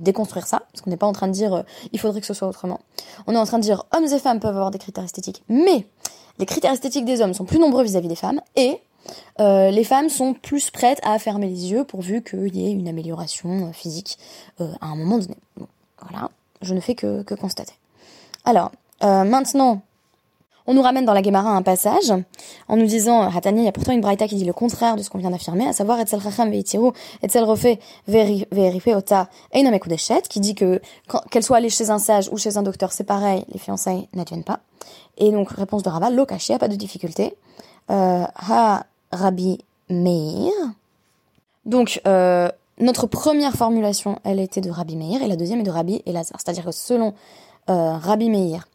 déconstruire 0.00 0.46
ça, 0.46 0.62
parce 0.72 0.80
qu'on 0.82 0.90
n'est 0.90 0.96
pas 0.96 1.06
en 1.06 1.12
train 1.12 1.28
de 1.28 1.32
dire 1.32 1.52
euh, 1.54 1.62
il 1.92 2.00
faudrait 2.00 2.20
que 2.20 2.26
ce 2.26 2.34
soit 2.34 2.48
autrement. 2.48 2.80
On 3.26 3.34
est 3.34 3.38
en 3.38 3.44
train 3.44 3.58
de 3.58 3.62
dire 3.62 3.84
hommes 3.94 4.04
et 4.04 4.18
femmes 4.18 4.40
peuvent 4.40 4.56
avoir 4.56 4.70
des 4.70 4.78
critères 4.78 5.04
esthétiques, 5.04 5.42
mais 5.48 5.86
les 6.38 6.46
critères 6.46 6.72
esthétiques 6.72 7.04
des 7.04 7.20
hommes 7.20 7.34
sont 7.34 7.44
plus 7.44 7.58
nombreux 7.58 7.82
vis-à-vis 7.82 8.08
des 8.08 8.16
femmes, 8.16 8.40
et 8.56 8.80
euh, 9.40 9.70
les 9.70 9.84
femmes 9.84 10.08
sont 10.08 10.32
plus 10.32 10.70
prêtes 10.70 11.00
à 11.02 11.18
fermer 11.18 11.48
les 11.48 11.72
yeux 11.72 11.84
pourvu 11.84 12.22
qu'il 12.22 12.56
y 12.56 12.66
ait 12.66 12.72
une 12.72 12.88
amélioration 12.88 13.72
physique 13.72 14.18
à 14.58 14.86
un 14.86 14.96
moment 14.96 15.18
donné. 15.18 15.36
voilà, 16.00 16.30
je 16.62 16.72
ne 16.74 16.80
fais 16.80 16.94
que 16.94 17.22
constater. 17.34 17.74
Alors, 18.44 18.72
maintenant, 19.02 19.82
on 20.70 20.74
nous 20.74 20.82
ramène 20.82 21.04
dans 21.04 21.14
la 21.14 21.22
Gemara 21.22 21.50
un 21.50 21.62
passage 21.62 22.12
en 22.68 22.76
nous 22.76 22.86
disant, 22.86 23.22
Hatani, 23.22 23.62
il 23.62 23.64
y 23.64 23.68
a 23.68 23.72
pourtant 23.72 23.90
une 23.90 24.00
braïta 24.00 24.28
qui 24.28 24.36
dit 24.36 24.44
le 24.44 24.52
contraire 24.52 24.94
de 24.94 25.02
ce 25.02 25.10
qu'on 25.10 25.18
vient 25.18 25.30
d'affirmer, 25.30 25.66
à 25.66 25.72
savoir 25.72 25.98
Etzel 25.98 26.20
Chacham 26.20 26.48
Veitiru, 26.48 26.92
Etzel 27.24 27.42
Rofe 27.42 27.66
Ota 28.86 29.28
Einamekudeshet, 29.50 30.22
qui 30.28 30.38
dit 30.38 30.54
que 30.54 30.80
qu'elle 31.32 31.42
soit 31.42 31.56
allée 31.56 31.70
chez 31.70 31.90
un 31.90 31.98
sage 31.98 32.28
ou 32.30 32.38
chez 32.38 32.56
un 32.56 32.62
docteur, 32.62 32.92
c'est 32.92 33.02
pareil, 33.02 33.44
les 33.52 33.58
fiançailles 33.58 34.06
n'adviennent 34.14 34.44
pas. 34.44 34.60
Et 35.18 35.32
donc, 35.32 35.50
réponse 35.50 35.82
de 35.82 35.88
Rabat, 35.88 36.10
lo 36.10 36.24
caché, 36.24 36.56
pas 36.56 36.68
de 36.68 36.76
difficulté. 36.76 37.34
Euh, 37.90 38.24
ha 38.36 38.86
Rabbi 39.10 39.58
Meir. 39.88 40.52
Donc, 41.66 42.00
euh, 42.06 42.48
notre 42.78 43.08
première 43.08 43.54
formulation, 43.54 44.20
elle 44.22 44.38
était 44.38 44.60
de 44.60 44.70
Rabbi 44.70 44.94
Meir, 44.94 45.20
et 45.20 45.26
la 45.26 45.34
deuxième 45.34 45.58
est 45.60 45.64
de 45.64 45.70
Rabbi 45.72 46.00
Elazar. 46.06 46.38
C'est-à-dire 46.40 46.64
que 46.64 46.70
selon 46.70 47.12
euh, 47.70 47.96
Rabbi 47.96 48.30
Meir, 48.30 48.68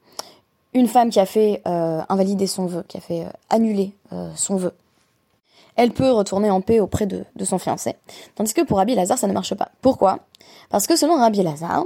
une 0.76 0.88
femme 0.88 1.10
qui 1.10 1.20
a 1.20 1.26
fait 1.26 1.62
euh, 1.66 2.02
invalider 2.10 2.48
son 2.48 2.66
vœu, 2.68 2.84
qui 2.88 2.98
a 2.98 3.00
fait 3.00 3.22
euh, 3.22 3.30
annuler 3.50 3.94
euh, 4.12 4.30
son 4.36 4.58
vœu, 4.58 4.74
elle 5.78 5.92
peut 5.92 6.12
retourner 6.12 6.52
en 6.52 6.62
paix 6.62 6.80
auprès 6.80 7.06
de, 7.06 7.26
son 7.44 7.58
fiancé. 7.58 7.96
Tandis 8.36 8.54
que 8.54 8.62
pour 8.62 8.78
Rabbi 8.78 8.94
Lazare, 8.94 9.18
ça 9.18 9.28
ne 9.28 9.34
marche 9.34 9.56
pas. 9.56 9.70
Pourquoi? 9.82 10.20
Parce 10.70 10.86
que 10.86 10.96
selon 10.96 11.16
Rabbi 11.16 11.44
Lazare, 11.44 11.86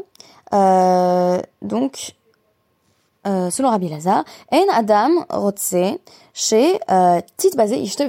donc, 1.63 2.13
selon 3.25 3.69
Rabbi 3.69 3.89
Lazare, 3.89 4.25
En 4.51 4.65
Adam 4.73 5.25
Rotse 5.29 5.97
chez 6.33 6.79
Ishte 7.39 8.03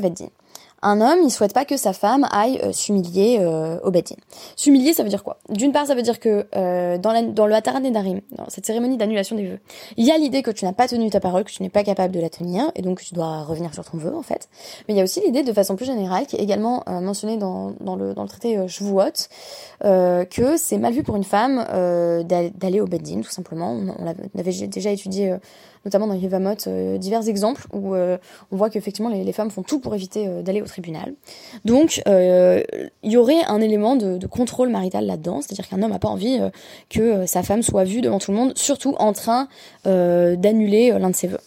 un 0.83 1.01
homme, 1.01 1.19
il 1.25 1.31
souhaite 1.31 1.53
pas 1.53 1.65
que 1.65 1.77
sa 1.77 1.93
femme 1.93 2.27
aille 2.31 2.59
euh, 2.63 2.73
s'humilier 2.73 3.39
euh, 3.41 3.79
au 3.83 3.91
Bedin. 3.91 4.17
S'humilier, 4.57 4.95
ça 4.95 5.03
veut 5.03 5.09
dire 5.09 5.23
quoi? 5.23 5.39
D'une 5.49 5.73
part, 5.73 5.87
ça 5.87 5.95
veut 5.95 6.03
dire 6.03 6.19
que 6.19 6.47
euh, 6.57 6.97
dans, 6.99 7.13
la, 7.13 7.23
dans 7.23 7.47
le 7.47 7.55
Hataran 7.55 7.81
Darim, 7.81 8.21
dans 8.33 8.49
cette 8.49 8.65
cérémonie 8.65 8.97
d'annulation 8.97 9.37
des 9.37 9.47
vœux, 9.47 9.59
il 9.97 10.07
y 10.07 10.11
a 10.11 10.17
l'idée 10.17 10.43
que 10.43 10.51
tu 10.51 10.65
n'as 10.65 10.73
pas 10.73 10.89
tenu 10.89 11.11
ta 11.11 11.21
parole, 11.21 11.45
que 11.45 11.51
tu 11.51 11.63
n'es 11.63 11.69
pas 11.69 11.85
capable 11.85 12.15
de 12.15 12.21
la 12.21 12.31
tenir, 12.31 12.71
et 12.75 12.83
donc 12.83 13.03
tu 13.03 13.15
dois 13.15 13.43
revenir 13.43 13.75
sur 13.75 13.85
ton 13.85 13.99
vœu, 13.99 14.15
en 14.17 14.23
fait. 14.23 14.49
Mais 14.89 14.95
il 14.95 14.97
y 14.97 15.01
a 15.01 15.05
aussi 15.05 15.21
l'idée, 15.21 15.43
de 15.43 15.53
façon 15.53 15.77
plus 15.77 15.87
générale, 15.87 16.27
qui 16.27 16.37
est 16.37 16.43
également 16.43 16.83
mentionnée 16.87 17.37
dans, 17.37 17.73
dans, 17.81 17.97
le, 17.97 18.15
dans 18.15 18.23
le 18.23 18.29
traité 18.29 18.59
euh, 19.85 20.25
que 20.25 20.57
c'est 20.57 20.79
mal 20.79 20.93
vu 20.93 21.03
pour 21.03 21.17
une 21.17 21.25
femme 21.25 21.65
d'aller 22.25 22.81
au 22.81 22.87
Bedin, 22.87 23.21
tout 23.21 23.31
simplement. 23.31 23.73
On, 23.73 23.95
on 23.99 24.05
l'avait 24.35 24.53
déjà 24.53 24.91
étudié 24.91 25.37
notamment 25.85 26.07
dans 26.07 26.15
Yevamot, 26.15 26.55
euh, 26.67 26.99
divers 26.99 27.29
exemples 27.29 27.67
où 27.73 27.95
euh, 27.95 28.19
on 28.51 28.57
voit 28.57 28.71
qu'effectivement 28.71 29.11
les, 29.11 29.33
femmes 29.33 29.51
font 29.51 29.63
tout 29.63 29.81
pour 29.81 29.95
éviter 29.95 30.27
euh, 30.27 30.43
d'aller 30.43 30.61
au 30.63 30.67
tribunal. 30.67 31.15
Donc 31.65 32.03
il 32.07 33.11
y 33.11 33.17
aurait 33.17 33.43
un 33.45 33.61
élément 33.61 33.97
de, 33.97 34.19
de 34.19 34.27
contrôle 34.27 34.69
marital 34.69 35.07
là-dedans, 35.07 35.41
c'est-à-dire 35.41 35.69
qu'un 35.69 35.83
homme 35.83 35.91
n'a 35.91 35.99
pas 35.99 36.09
envie 36.09 36.39
que 36.89 37.27
sa 37.27 37.43
femme 37.43 37.63
soit 37.63 37.85
vue 37.85 38.01
devant 38.01 38.19
tout 38.19 38.31
le 38.31 38.37
monde, 38.37 38.57
surtout 38.57 38.95
en 38.99 39.13
train 39.13 39.49
d'annuler 39.85 40.97
l'un 40.99 41.11
de 41.11 41.17
ses 41.17 41.29
vœux. 41.29 41.41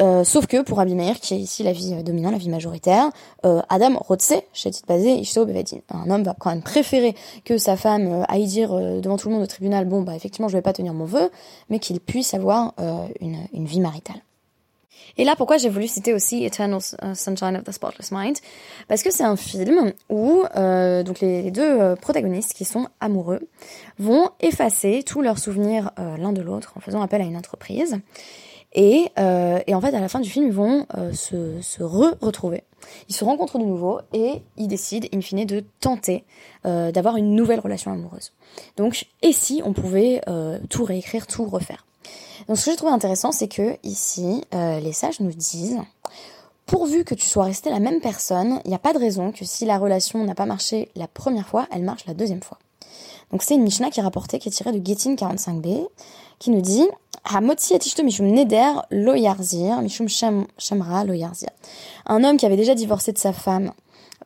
Euh, 0.00 0.22
sauf 0.22 0.46
que 0.46 0.62
pour 0.62 0.80
Abimeir, 0.80 1.18
qui 1.18 1.34
est 1.34 1.38
ici 1.38 1.62
la 1.62 1.72
vie 1.72 1.94
euh, 1.94 2.02
dominante, 2.02 2.32
la 2.32 2.38
vie 2.38 2.50
majoritaire, 2.50 3.10
euh, 3.44 3.60
Adam 3.68 3.96
Rotse, 3.98 4.34
chez 4.52 4.70
Basé, 4.86 5.14
Ishto 5.14 5.44
Bevedin. 5.44 5.78
Un 5.90 6.10
homme 6.10 6.22
va 6.22 6.36
quand 6.38 6.50
même 6.50 6.62
préférer 6.62 7.14
que 7.44 7.58
sa 7.58 7.76
femme 7.76 8.24
aille 8.28 8.46
dire 8.46 8.70
devant 9.00 9.16
tout 9.16 9.28
le 9.28 9.34
monde 9.34 9.44
au 9.44 9.46
tribunal, 9.46 9.86
bon 9.86 10.02
bah 10.02 10.14
effectivement 10.14 10.48
je 10.48 10.56
vais 10.56 10.62
pas 10.62 10.72
tenir 10.72 10.94
mon 10.94 11.04
vœu, 11.04 11.30
mais 11.70 11.78
qu'il 11.78 12.00
puisse 12.00 12.34
avoir 12.34 12.74
une, 13.20 13.38
une 13.52 13.64
vie 13.64 13.80
maritale. 13.80 14.22
Et 15.16 15.24
là, 15.24 15.34
pourquoi 15.36 15.56
j'ai 15.56 15.68
voulu 15.68 15.88
citer 15.88 16.14
aussi 16.14 16.44
Eternal 16.44 16.80
Sunshine 17.14 17.56
of 17.56 17.64
the 17.64 17.72
Spotless 17.72 18.12
Mind? 18.12 18.36
Parce 18.86 19.02
que 19.02 19.10
c'est 19.10 19.24
un 19.24 19.36
film 19.36 19.92
où 20.08 20.44
euh, 20.54 21.02
donc 21.02 21.20
les, 21.20 21.50
deux 21.50 21.94
protagonistes 22.00 22.54
qui 22.54 22.64
sont 22.64 22.86
amoureux 23.00 23.40
vont 23.98 24.30
effacer 24.40 25.02
tous 25.04 25.22
leurs 25.22 25.38
souvenirs 25.38 25.90
l'un 25.96 26.32
de 26.32 26.42
l'autre 26.42 26.72
en 26.76 26.80
faisant 26.80 27.02
appel 27.02 27.20
à 27.20 27.24
une 27.24 27.36
entreprise. 27.36 27.98
Et, 28.74 29.10
euh, 29.18 29.60
et, 29.66 29.74
en 29.74 29.80
fait, 29.80 29.94
à 29.94 30.00
la 30.00 30.08
fin 30.08 30.20
du 30.20 30.28
film, 30.28 30.46
ils 30.46 30.52
vont 30.52 30.86
euh, 30.96 31.12
se, 31.12 31.60
se 31.62 31.82
re-retrouver. 31.82 32.64
Ils 33.08 33.14
se 33.14 33.24
rencontrent 33.24 33.58
de 33.58 33.64
nouveau 33.64 34.00
et 34.12 34.42
ils 34.56 34.68
décident, 34.68 35.08
in 35.12 35.20
fine, 35.20 35.44
de 35.44 35.64
tenter 35.80 36.24
euh, 36.66 36.92
d'avoir 36.92 37.16
une 37.16 37.34
nouvelle 37.34 37.60
relation 37.60 37.92
amoureuse. 37.92 38.32
Donc, 38.76 39.06
et 39.22 39.32
si 39.32 39.62
on 39.64 39.72
pouvait 39.72 40.20
euh, 40.28 40.58
tout 40.68 40.84
réécrire, 40.84 41.26
tout 41.26 41.44
refaire? 41.44 41.86
Donc, 42.46 42.56
ce 42.56 42.66
que 42.66 42.70
j'ai 42.70 42.76
trouvé 42.76 42.92
intéressant, 42.92 43.32
c'est 43.32 43.48
que 43.48 43.76
ici, 43.82 44.44
euh, 44.54 44.80
les 44.80 44.92
sages 44.92 45.20
nous 45.20 45.32
disent 45.32 45.80
pourvu 46.66 47.02
que 47.04 47.14
tu 47.14 47.26
sois 47.26 47.44
resté 47.44 47.70
la 47.70 47.80
même 47.80 48.00
personne, 48.00 48.60
il 48.64 48.68
n'y 48.68 48.74
a 48.74 48.78
pas 48.78 48.92
de 48.92 48.98
raison 48.98 49.32
que 49.32 49.44
si 49.44 49.64
la 49.64 49.78
relation 49.78 50.22
n'a 50.24 50.34
pas 50.34 50.46
marché 50.46 50.90
la 50.94 51.08
première 51.08 51.48
fois, 51.48 51.66
elle 51.72 51.82
marche 51.82 52.04
la 52.06 52.14
deuxième 52.14 52.42
fois. 52.42 52.58
Donc 53.30 53.42
c'est 53.42 53.54
une 53.54 53.62
Mishnah 53.62 53.90
qui 53.90 54.00
est 54.00 54.02
rapportée, 54.02 54.38
qui 54.38 54.48
est 54.48 54.52
tirée 54.52 54.72
de 54.72 54.84
Getin 54.84 55.14
45b, 55.14 55.86
qui 56.38 56.50
nous 56.50 56.60
dit 56.60 56.86
mishum 58.02 58.26
neder 58.26 58.72
lo 58.90 59.14
mishum 59.82 60.08
shamra 60.58 61.04
lo 61.04 61.14
Un 62.06 62.24
homme 62.24 62.36
qui 62.36 62.46
avait 62.46 62.56
déjà 62.56 62.74
divorcé 62.74 63.12
de 63.12 63.18
sa 63.18 63.32
femme 63.32 63.72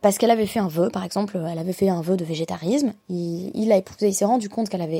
parce 0.03 0.19
qu'elle 0.19 0.31
avait 0.33 0.47
fait 0.47 0.59
un 0.59 0.69
vœu, 0.69 0.91
par 0.91 1.05
exemple, 1.05 1.41
elle 1.49 1.59
avait 1.59 1.73
fait 1.73 1.89
un 1.89 2.01
vœu 2.01 2.17
de 2.17 2.25
végétarisme, 2.25 2.93
il, 3.09 3.51
il 3.55 3.83
il 4.01 4.15
s'est 4.15 4.25
rendu 4.25 4.49
compte 4.49 4.69
euh, 4.75 4.99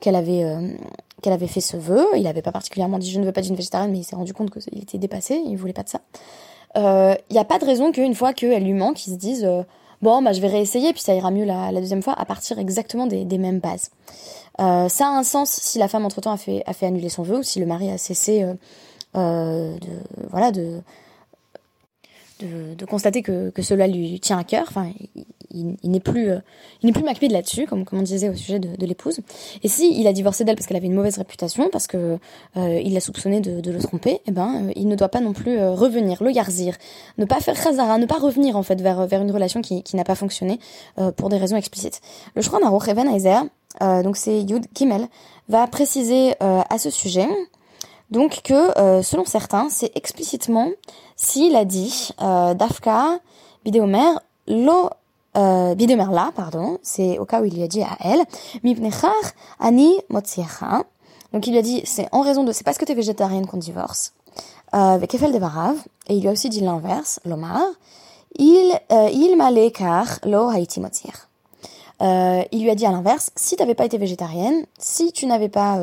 qu'elle 0.00 1.32
avait 1.32 1.46
fait 1.46 1.60
ce 1.60 1.76
vœu, 1.76 2.04
il 2.16 2.24
n'avait 2.24 2.42
pas 2.42 2.50
particulièrement 2.50 2.98
dit 2.98 3.10
je 3.10 3.20
ne 3.20 3.24
veux 3.24 3.32
pas 3.32 3.40
d'une 3.40 3.54
végétarienne, 3.54 3.92
mais 3.92 3.98
il 3.98 4.04
s'est 4.04 4.16
rendu 4.16 4.34
compte 4.34 4.50
qu'il 4.50 4.82
était 4.82 4.98
dépassé, 4.98 5.40
il 5.46 5.56
voulait 5.56 5.72
pas 5.72 5.84
de 5.84 5.88
ça. 5.88 6.00
Il 6.74 6.82
euh, 6.82 7.14
n'y 7.30 7.38
a 7.38 7.44
pas 7.44 7.58
de 7.58 7.64
raison 7.64 7.92
qu'une 7.92 8.14
fois 8.14 8.32
qu'elle 8.32 8.64
lui 8.64 8.72
manque, 8.72 9.06
il 9.06 9.12
se 9.12 9.16
dise 9.16 9.44
euh, 9.44 9.62
bon, 10.02 10.22
bah, 10.22 10.32
je 10.32 10.40
vais 10.40 10.48
réessayer, 10.48 10.92
puis 10.92 11.02
ça 11.02 11.14
ira 11.14 11.30
mieux 11.30 11.44
la, 11.44 11.72
deuxième 11.72 12.02
fois 12.02 12.14
à 12.14 12.24
partir 12.24 12.58
exactement 12.58 13.06
des, 13.06 13.38
mêmes 13.38 13.60
bases. 13.60 13.90
Euh, 14.60 14.88
ça 14.88 15.06
a 15.06 15.10
un 15.10 15.22
sens 15.22 15.50
si 15.50 15.78
la 15.78 15.88
femme 15.88 16.04
entre-temps 16.04 16.32
a 16.32 16.36
fait, 16.36 16.62
a 16.66 16.72
fait 16.72 16.86
annuler 16.86 17.08
son 17.08 17.22
vœu 17.22 17.38
ou 17.38 17.42
si 17.42 17.58
le 17.58 17.66
mari 17.66 17.90
a 17.90 17.98
cessé 17.98 18.44
de, 19.14 19.78
voilà, 20.30 20.52
de, 20.52 20.82
de, 22.42 22.84
constater 22.84 23.22
que, 23.22 23.50
que, 23.50 23.62
cela 23.62 23.86
lui 23.86 24.20
tient 24.20 24.38
à 24.38 24.44
cœur. 24.44 24.66
Enfin, 24.68 24.90
il, 25.54 25.90
n'est 25.90 26.00
plus, 26.00 26.30
euh, 26.30 26.38
il 26.82 26.86
n'est 26.86 26.92
plus 26.92 27.28
là-dessus, 27.28 27.66
comme, 27.66 27.84
comme 27.84 28.00
on 28.00 28.02
disait 28.02 28.28
au 28.28 28.34
sujet 28.34 28.58
de, 28.58 28.86
l'épouse. 28.86 29.20
Et 29.62 29.68
si 29.68 29.98
il 29.98 30.06
a 30.06 30.12
divorcé 30.12 30.44
d'elle 30.44 30.56
parce 30.56 30.66
qu'elle 30.66 30.76
avait 30.76 30.86
une 30.86 30.94
mauvaise 30.94 31.18
réputation, 31.18 31.68
parce 31.70 31.86
que 31.86 32.18
euh, 32.56 32.80
il 32.82 32.94
l'a 32.94 33.00
soupçonné 33.00 33.40
de, 33.40 33.70
le 33.70 33.78
tromper, 33.78 34.20
eh 34.26 34.30
ben, 34.30 34.66
euh, 34.66 34.72
il 34.76 34.88
ne 34.88 34.96
doit 34.96 35.08
pas 35.08 35.20
non 35.20 35.32
plus 35.32 35.58
revenir, 35.68 36.22
le 36.22 36.32
yarzir, 36.32 36.76
ne 37.18 37.24
pas 37.24 37.40
faire 37.40 37.60
khazara, 37.60 37.98
ne 37.98 38.06
pas 38.06 38.18
revenir 38.18 38.56
en 38.56 38.62
fait 38.62 38.80
vers, 38.80 39.06
vers 39.06 39.22
une 39.22 39.30
relation 39.30 39.62
qui, 39.62 39.82
qui 39.82 39.96
n'a 39.96 40.04
pas 40.04 40.14
fonctionné 40.14 40.58
pour 41.16 41.28
des 41.28 41.36
raisons 41.36 41.56
explicites. 41.56 42.00
Le 42.34 42.42
Shran 42.42 42.62
Aruch 42.64 42.88
Even 42.88 43.08
donc 44.02 44.16
c'est 44.16 44.42
Yud 44.42 44.66
Kimel, 44.74 45.06
va 45.48 45.66
préciser 45.66 46.34
à 46.40 46.78
ce 46.78 46.90
sujet 46.90 47.26
donc 48.12 48.42
que 48.44 49.02
selon 49.02 49.24
certains, 49.24 49.68
c'est 49.68 49.90
explicitement 49.96 50.68
s'il 51.22 51.54
a 51.56 51.64
dit 51.64 52.10
euh, 52.20 52.54
Dafka 52.54 53.20
Bidéomer 53.64 54.12
lo 54.48 54.90
euh, 55.36 55.74
Bidéomer 55.74 56.12
là, 56.12 56.32
pardon, 56.34 56.78
c'est 56.82 57.18
au 57.18 57.24
cas 57.24 57.40
où 57.40 57.44
il 57.44 57.54
lui 57.54 57.62
a 57.62 57.68
dit 57.68 57.82
à 57.82 57.96
elle 58.00 58.22
Mipnechar 58.64 59.12
ani 59.60 59.94
motziecha. 60.10 60.82
Donc 61.32 61.46
il 61.46 61.52
lui 61.52 61.58
a 61.58 61.62
dit 61.62 61.80
c'est 61.84 62.08
en 62.12 62.20
raison 62.20 62.44
de 62.44 62.52
c'est 62.52 62.64
parce 62.64 62.76
que 62.76 62.84
tu 62.84 62.92
es 62.92 62.94
végétarienne 62.94 63.46
qu'on 63.46 63.56
divorce. 63.56 64.12
Euh, 64.74 64.78
avec 64.78 65.14
Efel 65.14 65.32
de 65.32 65.38
Varav 65.38 65.76
et 66.08 66.14
il 66.14 66.22
lui 66.22 66.28
a 66.28 66.32
aussi 66.32 66.48
dit 66.48 66.60
l'inverse, 66.60 67.20
l'Omar. 67.24 67.62
Il 68.36 68.72
euh, 68.90 69.10
il 69.12 69.36
malekar 69.36 70.18
lo 70.24 70.50
haiti 70.50 70.80
motzier. 70.80 71.12
Euh, 72.00 72.42
il 72.50 72.62
lui 72.62 72.70
a 72.70 72.74
dit 72.74 72.84
à 72.84 72.90
l'inverse, 72.90 73.30
si 73.36 73.54
tu 73.54 73.62
n'avais 73.62 73.74
pas 73.74 73.84
été 73.84 73.96
végétarienne, 73.96 74.66
si 74.78 75.12
tu 75.12 75.26
n'avais 75.26 75.48
pas 75.48 75.78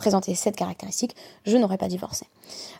présenter 0.00 0.34
cette 0.34 0.56
caractéristique, 0.56 1.14
je 1.44 1.56
n'aurais 1.58 1.76
pas 1.76 1.88
divorcé. 1.88 2.26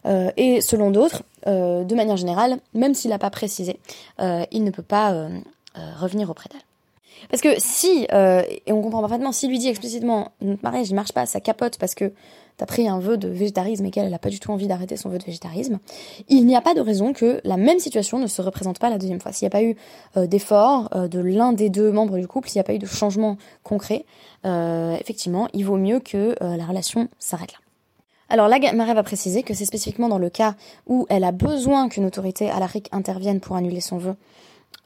Euh, 0.07 0.31
et 0.37 0.61
selon 0.63 0.91
d'autres, 0.91 1.23
euh, 1.47 1.85
de 1.85 1.95
manière 1.95 2.17
générale, 2.17 2.59
même 2.73 2.95
s'il 2.95 3.11
n'a 3.11 3.19
pas 3.19 3.31
précisé, 3.31 3.79
euh, 4.21 4.45
il 4.51 4.65
ne 4.65 4.71
peut 4.71 4.83
pas 4.83 5.29
revenir 6.01 6.29
auprès 6.31 6.49
d'elle. 6.51 6.70
Parce 7.29 7.43
que 7.43 7.49
si, 7.59 8.07
et 8.11 8.73
on 8.73 8.83
comprend 8.83 9.01
parfaitement, 9.01 9.33
s'il 9.33 9.51
lui 9.51 9.59
dit 9.59 9.69
explicitement 9.69 10.33
notre 10.41 10.63
mariage 10.63 10.91
ne 10.91 10.97
marche 10.97 11.13
pas, 11.13 11.27
ça 11.27 11.41
capote 11.41 11.79
parce 11.79 11.95
que 11.95 12.13
t'as 12.57 12.67
pris 12.67 12.89
un 12.89 12.99
vœu 12.99 13.17
de 13.17 13.29
végétarisme 13.29 13.87
et 13.87 13.91
qu'elle 13.91 14.11
n'a 14.11 14.19
pas 14.19 14.29
du 14.29 14.39
tout 14.39 14.51
envie 14.51 14.67
d'arrêter 14.67 14.97
son 14.97 15.09
vœu 15.09 15.19
de 15.19 15.25
végétarisme, 15.25 15.79
il 16.29 16.45
n'y 16.45 16.57
a 16.57 16.61
pas 16.61 16.75
de 16.75 16.81
raison 16.81 17.13
que 17.13 17.41
la 17.45 17.57
même 17.57 17.79
situation 17.79 18.19
ne 18.19 18.27
se 18.27 18.43
représente 18.43 18.79
pas 18.79 18.91
la 18.91 18.99
deuxième 18.99 19.21
fois. 19.21 19.33
S'il 19.33 19.47
n'y 19.47 19.49
a 19.49 19.51
pas 19.51 19.63
eu 19.63 19.77
d'effort 20.29 20.91
de 20.91 21.19
l'un 21.21 21.53
des 21.53 21.71
deux 21.71 21.91
membres 21.91 22.19
du 22.19 22.27
couple, 22.27 22.49
s'il 22.49 22.59
n'y 22.59 22.63
a 22.63 22.65
pas 22.65 22.75
eu 22.75 22.79
de 22.79 22.87
changement 22.87 23.39
concret, 23.63 24.05
effectivement, 24.45 25.49
il 25.55 25.65
vaut 25.65 25.79
mieux 25.79 26.01
que 26.01 26.35
la 26.41 26.67
relation 26.67 27.09
s'arrête 27.19 27.53
là. 27.53 27.59
Alors 28.29 28.47
la 28.47 28.59
Marie 28.75 28.95
va 28.95 29.03
préciser 29.03 29.43
que 29.43 29.55
c'est 29.55 29.65
spécifiquement 29.65 30.09
dans 30.09 30.19
le 30.19 30.31
cas 30.31 30.55
où 30.87 31.07
elle 31.09 31.25
a 31.25 31.33
besoin 31.33 31.89
qu'une 31.89 32.05
autorité 32.05 32.51
RIC 32.51 32.89
intervienne 32.93 33.41
pour 33.41 33.57
annuler 33.57 33.81
son 33.81 33.99
vœu 33.99 34.15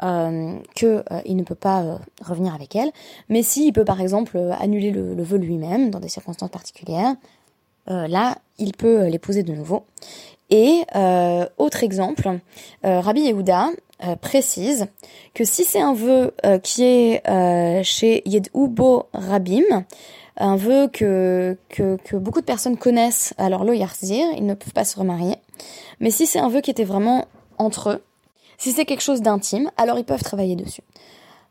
euh, 0.03 0.59
qu'il 0.75 0.89
euh, 0.89 1.23
ne 1.27 1.43
peut 1.43 1.55
pas 1.55 1.83
euh, 1.83 1.97
revenir 2.23 2.55
avec 2.55 2.75
elle. 2.77 2.91
Mais 3.29 3.43
s'il 3.43 3.73
peut 3.73 3.85
par 3.85 4.01
exemple 4.01 4.37
euh, 4.37 4.53
annuler 4.59 4.91
le, 4.91 5.23
vœu 5.23 5.39
lui-même 5.39 5.91
dans 5.91 6.01
des 6.01 6.09
circonstances 6.09 6.51
particulières, 6.51 7.15
là 7.87 8.39
il 8.59 8.73
peut 8.73 9.07
l'épouser 9.09 9.43
de 9.43 9.53
nouveau. 9.53 9.85
Et 10.51 10.85
autre 11.59 11.83
exemple, 11.83 12.39
Rabbi 12.83 13.23
Yehuda 13.23 13.71
précise 14.21 14.87
que 15.35 15.45
si 15.45 15.65
c'est 15.65 15.81
un 15.81 15.95
vœu 15.95 16.35
qui 16.63 16.85
est 16.85 17.83
chez 17.83 18.23
Yedoubo 18.27 19.07
Rabim, 19.13 19.85
un 20.37 20.57
vœu 20.57 20.89
que, 20.89 21.57
que, 21.69 21.97
que, 21.97 22.17
beaucoup 22.17 22.41
de 22.41 22.47
personnes 22.47 22.77
connaissent, 22.77 23.35
alors 23.39 23.65
le 23.65 23.77
yarzir, 23.77 24.27
ils 24.37 24.47
ne 24.47 24.55
peuvent 24.55 24.73
pas 24.73 24.85
se 24.85 24.99
remarier. 24.99 25.37
Mais 26.01 26.11
si 26.11 26.27
c'est 26.27 26.39
un 26.39 26.49
vœu 26.49 26.61
qui 26.61 26.71
était 26.71 26.85
vraiment 26.85 27.27
entre 27.59 27.91
eux, 27.91 28.03
si 28.65 28.73
c'est 28.73 28.87
quelque 28.87 29.03
chose 29.03 29.21
d'intime, 29.21 29.71
alors 29.77 29.99
ils 29.99 30.07
peuvent 30.07 30.23
travailler 30.23 30.57
dessus. 30.57 30.81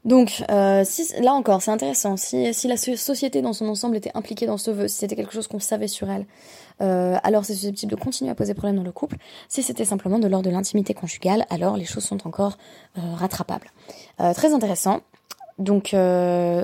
Donc, 0.03 0.43
euh, 0.49 0.81
si, 0.83 1.07
là 1.21 1.33
encore, 1.33 1.61
c'est 1.61 1.69
intéressant. 1.69 2.17
Si, 2.17 2.51
la 2.67 2.75
société 2.75 3.43
dans 3.43 3.53
son 3.53 3.67
ensemble 3.67 3.95
était 3.97 4.09
impliquée 4.15 4.47
dans 4.47 4.57
ce 4.57 4.71
vœu, 4.71 4.87
si 4.87 4.95
c'était 4.95 5.15
quelque 5.15 5.31
chose 5.31 5.47
qu'on 5.47 5.59
savait 5.59 5.87
sur 5.87 6.09
elle, 6.09 6.25
euh, 6.81 7.15
alors 7.21 7.45
c'est 7.45 7.53
susceptible 7.53 7.91
de 7.91 7.95
continuer 7.95 8.31
à 8.31 8.35
poser 8.35 8.55
problème 8.55 8.77
dans 8.77 8.83
le 8.83 8.91
couple. 8.91 9.17
Si 9.47 9.61
c'était 9.61 9.85
simplement 9.85 10.17
de 10.17 10.27
l'ordre 10.27 10.49
de 10.49 10.51
l'intimité 10.51 10.95
conjugale, 10.95 11.45
alors 11.51 11.77
les 11.77 11.85
choses 11.85 12.03
sont 12.03 12.25
encore 12.25 12.57
euh, 12.97 13.01
rattrapables. 13.13 13.69
Très 14.17 14.51
intéressant. 14.51 15.01
Donc, 15.59 15.91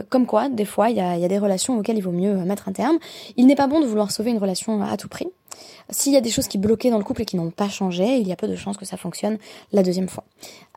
comme 0.09 0.25
quoi, 0.25 0.49
des 0.49 0.65
fois, 0.65 0.89
il 0.89 0.95
y 0.95 0.99
a, 0.99 1.27
des 1.27 1.37
relations 1.37 1.77
auxquelles 1.77 1.97
il 1.97 2.03
vaut 2.03 2.11
mieux 2.11 2.33
mettre 2.37 2.67
un 2.69 2.71
terme. 2.71 2.97
Il 3.37 3.45
n'est 3.45 3.55
pas 3.55 3.67
bon 3.67 3.81
de 3.81 3.85
vouloir 3.85 4.11
sauver 4.11 4.31
une 4.31 4.39
relation 4.39 4.81
à 4.81 4.97
tout 4.97 5.09
prix. 5.09 5.27
S'il 5.89 6.13
y 6.13 6.17
a 6.17 6.21
des 6.21 6.29
choses 6.29 6.47
qui 6.47 6.57
bloquaient 6.57 6.91
dans 6.91 6.97
le 6.97 7.03
couple 7.03 7.23
et 7.23 7.25
qui 7.25 7.35
n'ont 7.35 7.49
pas 7.49 7.69
changé, 7.69 8.17
il 8.17 8.27
y 8.27 8.31
a 8.31 8.35
peu 8.35 8.47
de 8.47 8.55
chances 8.55 8.77
que 8.77 8.85
ça 8.85 8.97
fonctionne 8.97 9.37
la 9.71 9.83
deuxième 9.83 10.07
fois. 10.07 10.23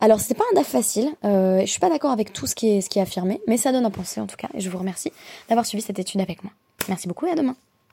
Alors, 0.01 0.21
c'est 0.21 0.35
pas 0.35 0.45
un 0.53 0.55
DAF 0.55 0.67
facile. 0.67 1.11
Euh, 1.25 1.61
je 1.61 1.67
suis 1.67 1.81
pas 1.81 1.91
d'accord 1.91 2.11
avec 2.11 2.33
tout 2.33 2.47
ce 2.47 2.55
qui 2.55 2.69
est, 2.69 2.81
ce 2.81 2.89
qui 2.89 2.99
est 2.99 3.03
affirmé, 3.03 3.41
mais 3.47 3.57
ça 3.57 3.73
donne 3.73 3.87
à 3.87 3.91
penser 3.91 4.21
en 4.21 4.27
tout 4.27 4.37
cas. 4.37 4.49
Et 4.55 4.61
je 4.61 4.71
vous 4.71 4.79
remercie 4.79 5.13
d'avoir 5.49 5.67
suivi 5.67 5.83
cette 5.83 5.99
étude 5.99 6.21
avec 6.21 6.43
moi. 6.43 6.53
Merci 6.89 7.09
beaucoup 7.09 7.27
et 7.27 7.31
à 7.31 7.35
demain. 7.35 7.57